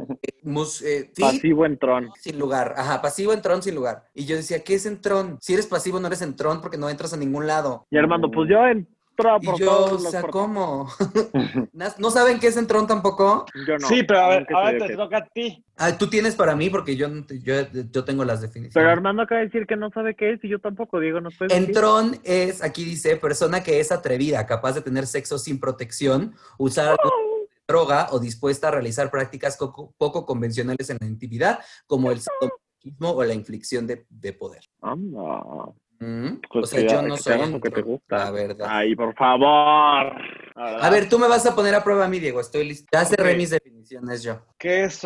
[0.44, 2.10] mus- eh, Pasivo en Tron.
[2.22, 4.06] sin lugar, ajá, pasivo entrón sin lugar.
[4.14, 5.38] Y yo decía, ¿qué es entrón?
[5.42, 7.86] Si eres pasivo no eres entrón porque no entras a ningún lado.
[7.92, 8.94] Y Armando, pues yo entro
[9.42, 10.88] Y por yo, todos o los sea, ¿cómo?
[11.98, 13.46] ¿No saben qué es entrón tampoco?
[13.68, 13.88] Yo no.
[13.88, 15.64] sí, pero a ver, ahora te toca a ti.
[15.78, 18.74] Ah, tú tienes para mí porque yo, no yo, yo tengo las definiciones.
[18.74, 21.36] Pero Armando acaba de decir que no sabe qué es y yo tampoco, Diego, ¿nos
[21.38, 21.70] puedes decir?
[21.70, 26.98] Entrón es, aquí dice, persona que es atrevida, capaz de tener sexo sin protección, usar
[27.04, 27.10] de
[27.68, 33.12] droga o dispuesta a realizar prácticas coco- poco convencionales en la intimidad, como el sadomasoquismo
[33.12, 34.64] o la inflicción de, de poder.
[34.82, 35.44] Anda.
[36.00, 38.18] Mm, Pues o sea, yo no soy lo que te gusta.
[38.26, 38.68] la verdad.
[38.70, 40.14] Ay, por favor.
[40.56, 42.88] A ver, tú me vas a poner a prueba a mí, Diego, estoy listo.
[42.92, 44.40] Ya cerré mis definiciones yo.
[44.58, 45.04] ¿Qué es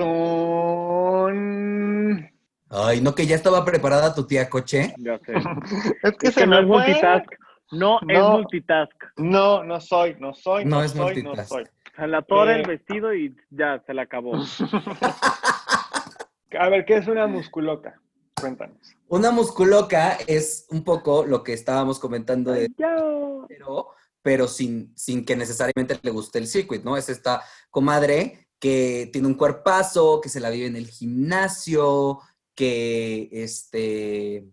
[1.33, 2.29] un...?
[2.69, 4.93] Ay, no, que ya estaba preparada tu tía Coche.
[4.97, 5.33] Ya sé.
[6.03, 7.25] Es que Es se que no es multitask.
[7.71, 8.31] No, es No.
[8.31, 8.91] multitask.
[9.17, 11.49] No, no soy, no soy, No no, es soy, no multitask.
[11.49, 11.63] soy.
[11.95, 12.61] Se la atora Eh.
[12.61, 14.33] el vestido y ya, se la acabó.
[16.59, 17.99] A ver, ¿qué es una musculoca?
[18.43, 18.95] Cuéntanos.
[19.07, 22.69] Una musculoca es un poco lo que estábamos comentando de
[23.47, 23.87] pero,
[24.21, 26.97] pero sin, sin que necesariamente le guste el circuit, ¿no?
[26.97, 32.19] Es esta comadre que tiene un cuerpazo, que se la vive en el gimnasio,
[32.55, 34.49] que este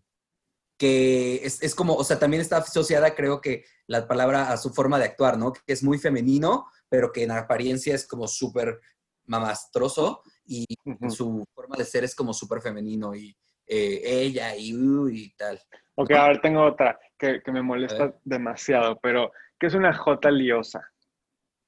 [0.78, 4.70] que es, es como, o sea, también está asociada, creo que la palabra a su
[4.70, 5.52] forma de actuar, ¿no?
[5.52, 8.80] Que es muy femenino, pero que en apariencia es como súper
[9.26, 10.64] mamastroso y
[11.10, 13.36] su forma de ser es como súper femenino y
[13.72, 15.60] eh, ella y, uh, y tal.
[15.94, 20.30] Ok, a ver, tengo otra que, que me molesta demasiado, pero ¿qué es una J
[20.30, 20.82] liosa?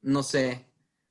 [0.01, 0.67] No sé,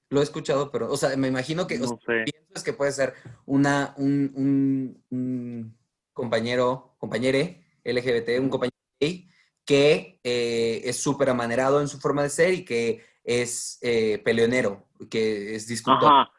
[0.09, 2.23] lo he escuchado, pero, o sea, me imagino que, o No sea, sé.
[2.25, 3.13] pienso es que puede ser
[3.45, 5.77] una, un, un- un
[6.13, 9.27] compañero, compañere LGBT, un compañero gay,
[9.65, 14.87] que eh, es súper amanerado en su forma de ser y que es eh, peleonero,
[15.09, 16.11] que es discutor.
[16.11, 16.31] Ajá.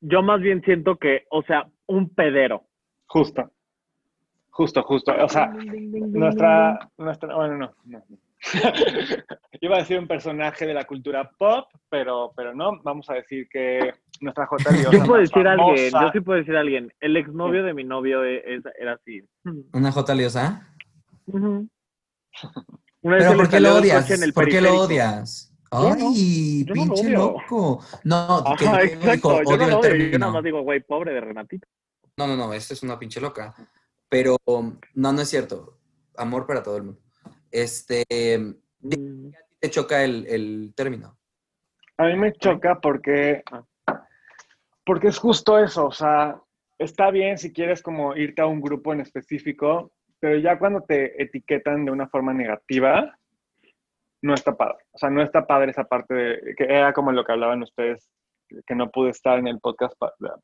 [0.00, 2.68] Yo más bien siento que, o sea, un pedero.
[3.06, 3.50] Justo.
[4.56, 5.12] Justo, justo.
[5.22, 8.02] O sea, nuestra, nuestra, bueno, no, no.
[9.60, 12.80] Iba a decir un personaje de la cultura pop, pero, pero no.
[12.82, 13.92] Vamos a decir que
[14.22, 16.90] nuestra J liosa Yo puedo decir alguien, yo sí puedo decir a alguien.
[17.00, 19.22] El exnovio de mi novio e- es- era así.
[19.74, 20.72] ¿Una J liosa?
[21.26, 21.66] Una
[23.02, 24.02] ¿Pero por qué lo odias?
[24.02, 25.52] coche en el ¿Por qué lo odias?
[25.70, 27.18] Yo no, Ay, no lo pinche odio.
[27.18, 27.84] loco.
[28.04, 29.38] No, Ajá, que exacto.
[29.40, 30.18] dijo, yo no lo odio, yo término.
[30.18, 31.66] nada más digo, güey, pobre de Renatito.
[32.16, 33.54] No, no, no, esta es una pinche loca.
[34.08, 35.78] Pero no, no es cierto.
[36.16, 37.00] Amor para todo el mundo.
[37.50, 38.04] Este,
[38.94, 41.16] Mm, te choca el, el término.
[41.98, 43.42] A mí me choca porque,
[44.84, 46.38] porque es justo eso, o sea,
[46.78, 51.20] está bien si quieres como irte a un grupo en específico, pero ya cuando te
[51.22, 53.18] etiquetan de una forma negativa,
[54.22, 54.84] no está padre.
[54.92, 58.10] O sea, no está padre esa parte de, que era como lo que hablaban ustedes,
[58.66, 59.94] que no pude estar en el podcast,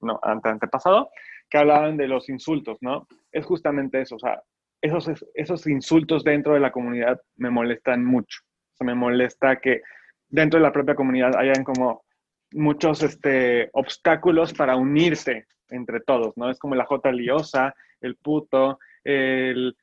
[0.01, 1.11] no, ante, antepasado,
[1.53, 3.07] que hablaban de los insultos, ¿no?
[3.31, 4.43] Es justamente eso, o sea,
[4.81, 8.41] esos, esos insultos dentro de la comunidad me molestan mucho.
[8.73, 9.83] O sea, me molesta que
[10.31, 12.05] dentro de la propia comunidad hayan como
[12.53, 16.51] muchos este, obstáculos para unirse entre todos, ¿no?
[16.51, 19.77] Es como la J liosa, el puto, el,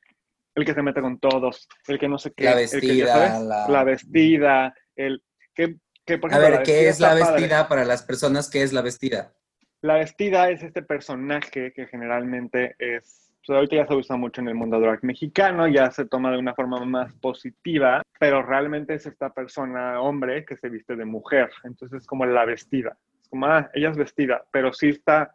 [0.56, 2.46] el que se mete con todos, el que no sé qué.
[2.46, 5.22] La el que, ya vestida, sabes, la- la vestida, el
[5.54, 7.26] que, que por A ver, ¿qué es la padre.
[7.26, 8.50] vestida para las personas?
[8.50, 9.34] ¿Qué es la vestida?
[9.82, 14.50] La vestida es este personaje que generalmente es, pues ahorita ya se usa mucho en
[14.50, 19.06] el mundo drag mexicano, ya se toma de una forma más positiva, pero realmente es
[19.06, 21.50] esta persona, hombre, que se viste de mujer.
[21.64, 22.98] Entonces es como la vestida.
[23.22, 25.32] Es como, ah, ella es vestida, pero sí está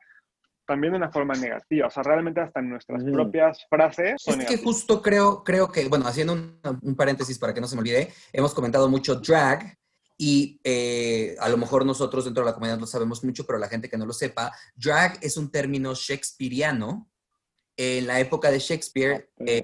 [0.66, 1.86] también de una forma negativa.
[1.86, 4.64] O sea, realmente hasta en nuestras propias frases son Es que negativas.
[4.64, 8.08] justo creo, creo que, bueno, haciendo un, un paréntesis para que no se me olvide,
[8.32, 9.78] hemos comentado mucho drag
[10.16, 13.68] Y eh, a lo mejor nosotros dentro de la comunidad lo sabemos mucho, pero la
[13.68, 17.10] gente que no lo sepa, drag es un término shakespeariano.
[17.76, 19.60] En la época de Shakespeare eh,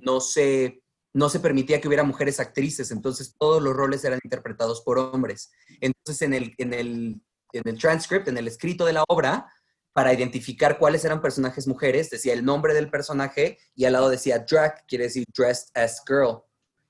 [0.00, 4.80] no, se, no se permitía que hubiera mujeres actrices, entonces todos los roles eran interpretados
[4.80, 5.50] por hombres.
[5.82, 7.20] Entonces en el, en el,
[7.52, 9.52] en el transcript, en el escrito de la obra,
[9.92, 14.46] para identificar cuáles eran personajes mujeres, decía el nombre del personaje y al lado decía
[14.48, 16.44] drag, quiere decir dressed as girl.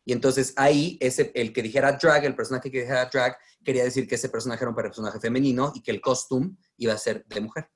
[0.08, 4.08] Y entonces ahí ese, el que dijera drag, el personaje que dijera drag, quería decir
[4.08, 7.42] que ese personaje era un personaje femenino y que el costume iba a ser de
[7.42, 7.68] mujer.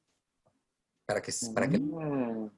[1.05, 1.31] Para que...
[1.55, 1.79] Para que...
[1.79, 2.51] Mm.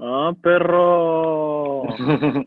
[0.00, 1.82] Ah, perro.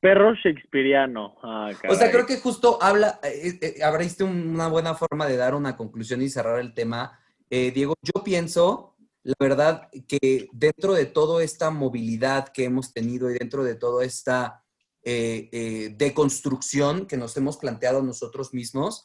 [0.00, 1.36] perro shakespeariano.
[1.42, 5.54] Ah, o sea, creo que justo habla, eh, eh, abriste una buena forma de dar
[5.54, 7.20] una conclusión y cerrar el tema.
[7.50, 13.30] Eh, Diego, yo pienso, la verdad, que dentro de toda esta movilidad que hemos tenido
[13.30, 14.62] y dentro de toda esta
[15.08, 19.04] eh, eh, de construcción que nos hemos planteado nosotros mismos,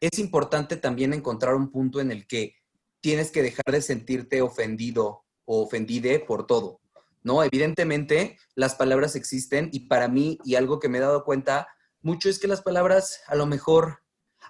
[0.00, 2.54] es importante también encontrar un punto en el que
[3.02, 6.80] tienes que dejar de sentirte ofendido o ofendide por todo,
[7.22, 7.44] ¿no?
[7.44, 11.68] Evidentemente, las palabras existen y para mí, y algo que me he dado cuenta
[12.00, 13.98] mucho es que las palabras a lo mejor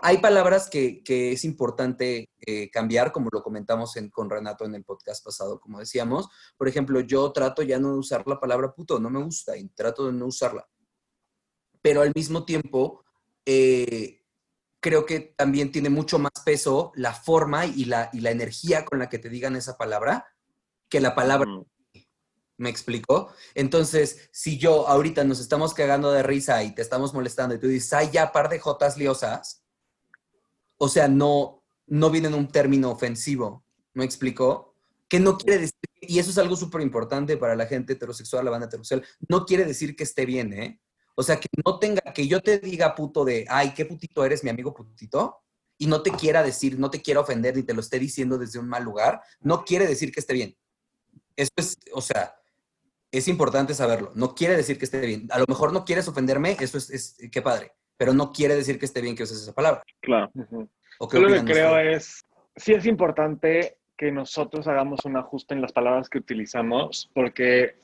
[0.03, 5.25] hay palabras que, es importante eh, cambiar, como lo comentamos con Renato en el podcast
[5.25, 6.29] pasado, como decíamos.
[6.57, 9.69] Por ejemplo, yo trato ya no de usar la palabra puto, no me gusta y
[9.71, 10.65] trato de no usarla
[11.83, 13.05] pero al mismo tiempo
[13.45, 14.23] eh,
[14.81, 18.99] creo que también tiene mucho más peso la forma y la, y la energía con
[18.99, 20.27] la que te digan esa palabra
[20.89, 21.51] que la palabra.
[22.59, 23.33] ¿Me explico?
[23.55, 27.67] Entonces, si yo ahorita nos estamos cagando de risa y te estamos molestando y tú
[27.67, 29.65] dices, ay, ya par de jotas liosas,
[30.77, 33.65] o sea, no, no viene en un término ofensivo.
[33.95, 34.75] ¿Me explico?
[35.09, 38.51] Que no quiere decir, y eso es algo súper importante para la gente heterosexual, la
[38.51, 40.81] banda heterosexual, no quiere decir que esté bien, ¿eh?
[41.15, 44.43] O sea, que no tenga, que yo te diga puto de, ay, qué putito eres,
[44.45, 45.43] mi amigo putito,
[45.79, 48.59] y no te quiera decir, no te quiera ofender, ni te lo esté diciendo desde
[48.59, 50.57] un mal lugar, no quiere decir que esté bien.
[51.37, 52.35] Eso es, o sea,
[53.11, 54.13] es importante saberlo.
[54.15, 55.29] No quiere decir que esté bien.
[55.31, 58.79] A lo mejor no quieres ofenderme, eso es, es qué padre, pero no quiere decir
[58.79, 59.83] que esté bien que uses esa palabra.
[60.01, 60.31] Claro.
[60.35, 62.25] Yo lo que creo es,
[62.57, 67.77] sí es importante que nosotros hagamos un ajuste en las palabras que utilizamos, porque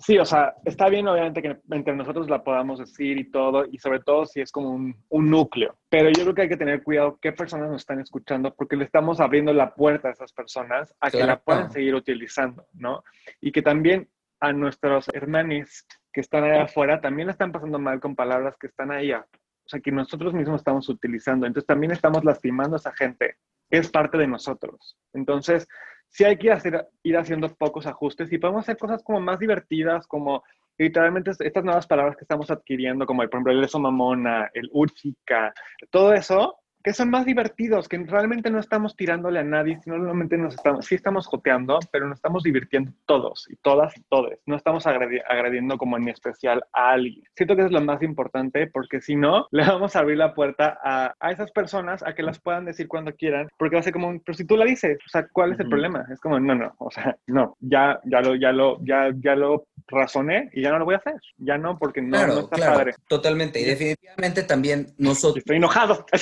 [0.00, 3.76] sí, o sea, está bien obviamente que entre nosotros la podamos decir y todo, y
[3.76, 6.82] sobre todo si es como un, un, núcleo, pero yo creo que hay que tener
[6.82, 10.94] cuidado qué personas nos están escuchando, porque le estamos abriendo la puerta a esas personas
[10.98, 13.04] a que la puedan seguir utilizando, ¿no?
[13.42, 14.08] Y que también
[14.40, 18.90] a nuestros hermanos que están allá afuera también están pasando mal con palabras que están
[18.90, 19.22] ahí, o
[19.66, 23.36] sea, que nosotros mismos estamos utilizando, entonces también estamos lastimando a esa gente
[23.70, 24.96] es parte de nosotros.
[25.12, 25.66] Entonces,
[26.08, 30.06] sí hay que hacer, ir haciendo pocos ajustes y podemos hacer cosas como más divertidas,
[30.06, 30.42] como
[30.78, 34.68] literalmente estas nuevas palabras que estamos adquiriendo, como el, por ejemplo el eso mamona, el
[34.72, 35.52] urchica,
[35.90, 40.36] todo eso que son más divertidos, que realmente no estamos tirándole a nadie, sino realmente
[40.36, 44.34] nos estamos, sí estamos joteando, pero nos estamos divirtiendo todos y todas y todos.
[44.44, 47.24] No estamos agrediendo como en especial a alguien.
[47.34, 50.78] Siento que es lo más importante porque si no, le vamos a abrir la puerta
[50.84, 53.94] a, a esas personas a que las puedan decir cuando quieran, porque va a ser
[53.94, 56.04] como, pero si tú la dices, o sea, ¿cuál es el problema?
[56.12, 59.66] Es como, no, no, o sea, no, ya, ya lo, ya lo, ya, ya lo
[59.88, 61.14] razoné y ya no lo voy a hacer.
[61.38, 62.94] Ya no, porque no, no está padre.
[63.08, 63.60] Totalmente.
[63.60, 65.38] Y definitivamente también nosotros.
[65.38, 66.06] Estoy enojado.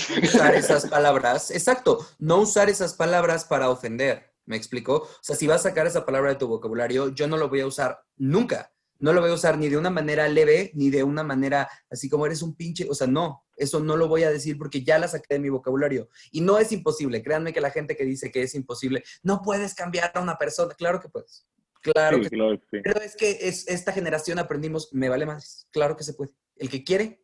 [0.55, 4.95] esas palabras, exacto, no usar esas palabras para ofender, ¿me explico?
[4.95, 7.61] O sea, si vas a sacar esa palabra de tu vocabulario, yo no lo voy
[7.61, 8.73] a usar nunca.
[8.99, 12.09] No lo voy a usar ni de una manera leve, ni de una manera así
[12.09, 14.97] como eres un pinche, o sea, no, eso no lo voy a decir porque ya
[14.97, 16.09] la saqué de mi vocabulario.
[16.31, 19.75] Y no es imposible, créanme que la gente que dice que es imposible, no puedes
[19.75, 21.49] cambiar a una persona, claro que puedes.
[21.83, 22.79] Claro, que claro sí.
[22.83, 26.31] Pero es que es, esta generación aprendimos, me vale más, claro que se puede.
[26.63, 27.21] El que quiere,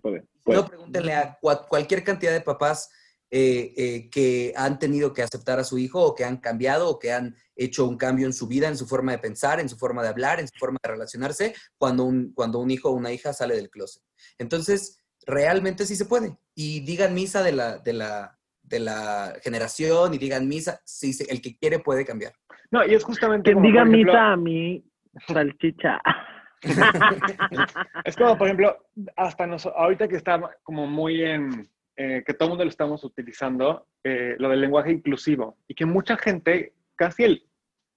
[0.00, 0.24] puede.
[0.46, 2.88] No, pregúntenle a cualquier cantidad de papás
[3.30, 6.98] eh, eh, que han tenido que aceptar a su hijo o que han cambiado o
[6.98, 9.76] que han hecho un cambio en su vida, en su forma de pensar, en su
[9.76, 13.12] forma de hablar, en su forma de relacionarse, cuando un, cuando un hijo o una
[13.12, 14.02] hija sale del closet.
[14.38, 16.38] Entonces, realmente sí se puede.
[16.54, 21.42] Y digan misa de la, de la, de la generación y digan misa, sí, el
[21.42, 22.32] que quiere puede cambiar.
[22.70, 23.52] No, y es justamente...
[23.52, 24.82] Quien diga misa a mí,
[25.26, 26.00] salchicha.
[28.04, 28.76] es como, por ejemplo,
[29.16, 33.86] hasta ahorita que está como muy en, eh, que todo el mundo lo estamos utilizando,
[34.04, 37.44] eh, lo del lenguaje inclusivo, y que mucha gente, casi el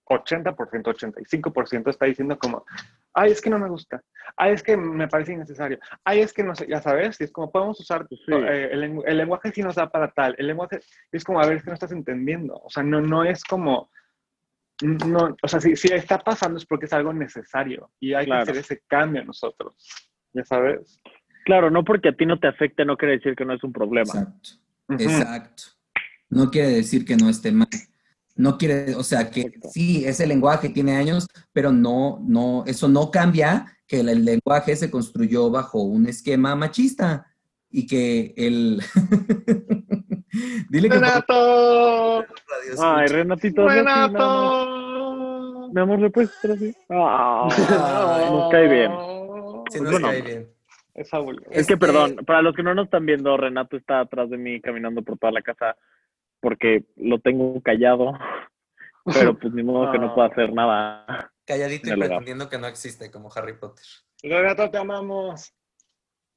[0.06, 2.66] 80%, 85% está diciendo como,
[3.14, 4.02] ay, es que no me gusta,
[4.36, 7.32] ay, es que me parece innecesario, ay, es que no sé, ya sabes, y es
[7.32, 10.80] como podemos usar, eh, el, el, lenguaje sí nos da para tal, el lenguaje
[11.12, 13.92] es como, a ver, es que no estás entendiendo, o sea, no, no es como
[14.82, 18.34] no, o sea, si, si, está pasando es porque es algo necesario y hay que
[18.34, 19.76] hacer ese cambio nosotros,
[20.34, 21.00] ya sabes.
[21.46, 23.74] Claro, no porque a ti no te afecte no quiere decir que no es un
[23.74, 24.12] problema.
[24.12, 24.50] Exacto.
[24.90, 25.64] Exacto.
[26.30, 27.68] No quiere decir que no esté mal.
[28.36, 29.70] No quiere, o sea, que Exacto.
[29.72, 34.76] sí, ese lenguaje tiene años, pero no, no, eso no cambia que el, el lenguaje
[34.76, 37.31] se construyó bajo un esquema machista
[37.72, 38.82] y que el...
[40.70, 40.96] Dile que...
[40.96, 42.26] ¡Renato!
[42.82, 43.08] Ay.
[43.08, 43.68] Renatito.
[43.68, 44.82] ¡Renato!
[45.74, 46.76] Mi amor, ¿le puedes hacer así?
[46.90, 47.48] Ah,
[48.30, 48.92] nos cae bien.
[49.72, 50.08] Sí, Pues nos bueno.
[50.08, 50.50] cae bien.
[51.52, 54.60] Es que, perdón, para los que no nos están viendo, Renato está atrás de mí
[54.60, 55.78] caminando por toda la casa
[56.42, 58.14] porque lo tengo callado,
[59.06, 61.32] pero pues ni modo que no pueda hacer nada.
[61.46, 63.86] Calladito y pretendiendo que no existe como Harry Potter.
[64.22, 65.54] Renato, te amamos.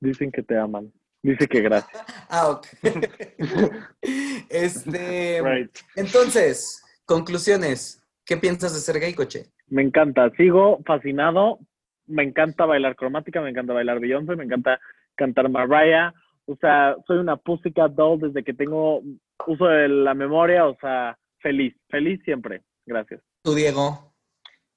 [0.00, 0.92] Dicen que te aman.
[1.24, 2.04] Dice que gracias.
[2.28, 2.66] Ah, ok.
[4.50, 5.70] este, Right.
[5.96, 8.02] entonces, conclusiones.
[8.26, 9.46] ¿Qué piensas de ser gay, coche?
[9.68, 11.58] Me encanta, sigo fascinado.
[12.06, 14.78] Me encanta bailar cromática, me encanta bailar Beyoncé, me encanta
[15.14, 16.12] cantar Mariah.
[16.46, 19.02] O sea, soy una Pussycat Doll desde que tengo
[19.46, 20.66] uso de la memoria.
[20.66, 22.60] O sea, feliz, feliz siempre.
[22.84, 23.22] Gracias.
[23.42, 24.12] Tú, Diego.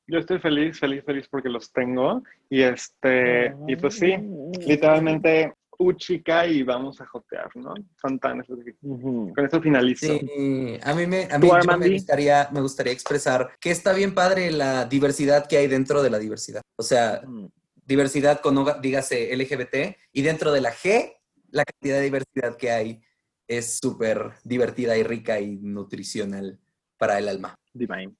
[0.07, 2.23] Yo estoy feliz, feliz, feliz porque los tengo.
[2.49, 4.15] Y este, y pues sí,
[4.65, 5.53] literalmente
[5.93, 7.73] chica y vamos a jotear, ¿no?
[8.01, 8.43] Son tan.
[8.43, 10.05] Con eso finalizo.
[10.05, 13.93] Sí, a mí me, a ¿Tú, mí yo me gustaría, me gustaría expresar que está
[13.93, 16.61] bien padre la diversidad que hay dentro de la diversidad.
[16.77, 17.47] O sea, Mm.
[17.85, 21.15] diversidad con, dígase, LGBT, y dentro de la G,
[21.51, 23.01] la cantidad de diversidad que hay
[23.47, 26.59] es súper divertida y rica y nutricional
[26.97, 27.55] para el alma.
[27.73, 28.13] Divine.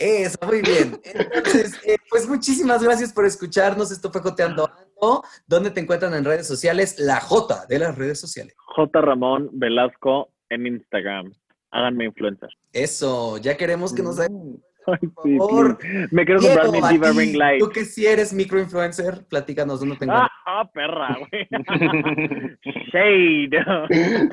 [0.00, 0.98] Eso, muy bien.
[1.04, 3.90] Entonces, eh, pues muchísimas gracias por escucharnos.
[3.92, 5.22] Esto fue Joteando Ando.
[5.46, 6.98] ¿Dónde te encuentran en redes sociales?
[6.98, 8.54] La J de las redes sociales.
[8.56, 9.00] J.
[9.02, 11.32] Ramón Velasco en Instagram.
[11.70, 12.48] Háganme influencer.
[12.72, 14.56] Eso, ya queremos que nos hagan Mm.
[14.86, 15.78] Ay, sí, favor.
[16.10, 17.60] Me quiero Diego, comprar mi Diva ti, Ring Light.
[17.60, 20.30] Tú que sí eres microinfluencer, platícanos dónde te Ah, encuentras.
[20.46, 21.48] ah, perra, güey.
[22.90, 23.50] Shade.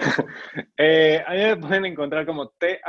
[0.77, 2.79] Eh, a mí me pueden encontrar como THE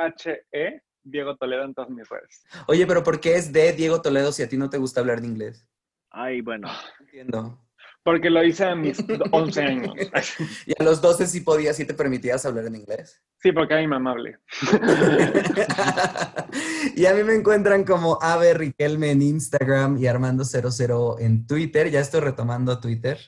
[1.11, 2.45] Diego Toledo en todas mis redes.
[2.67, 5.21] Oye, pero ¿por qué es de Diego Toledo si a ti no te gusta hablar
[5.21, 5.67] de inglés?
[6.11, 6.69] Ay, bueno.
[7.01, 7.65] Entiendo.
[8.03, 8.99] Porque lo hice a mis
[9.33, 9.95] 11 años.
[10.67, 13.21] Y a los 12 sí podías, sí te permitías hablar en inglés.
[13.37, 14.39] Sí, porque era inmamable.
[16.97, 21.91] y a mí me encuentran como Ave Riquelme en Instagram y Armando00 en Twitter.
[21.91, 23.19] Ya estoy retomando Twitter.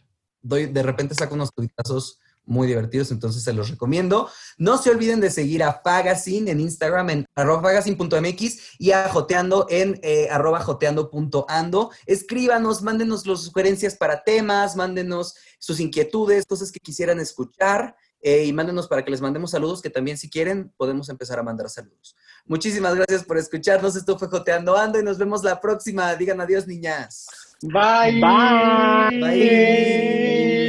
[0.41, 2.20] Doy, de repente saco unos tuitazos
[2.51, 4.29] muy divertidos, entonces se los recomiendo.
[4.59, 9.67] No se olviden de seguir a Fagazine en Instagram en arroba fagazine.mx y a Joteando
[9.71, 11.91] en eh, arroba joteando.ando.
[12.07, 17.97] Escríbanos, mándenos las sugerencias para temas, mándenos sus inquietudes, cosas que quisieran escuchar.
[18.23, 21.43] eh, y mándenos para que les mandemos saludos, que también si quieren podemos empezar a
[21.43, 22.15] mandar saludos.
[22.45, 23.97] Muchísimas gracias por escucharnos.
[23.97, 26.15] Esto fue Joteando Ando y nos vemos la próxima.
[26.17, 27.27] Digan adiós, niñas.
[27.63, 28.21] Bye.
[28.21, 29.21] Bye.
[29.21, 30.60] Bye.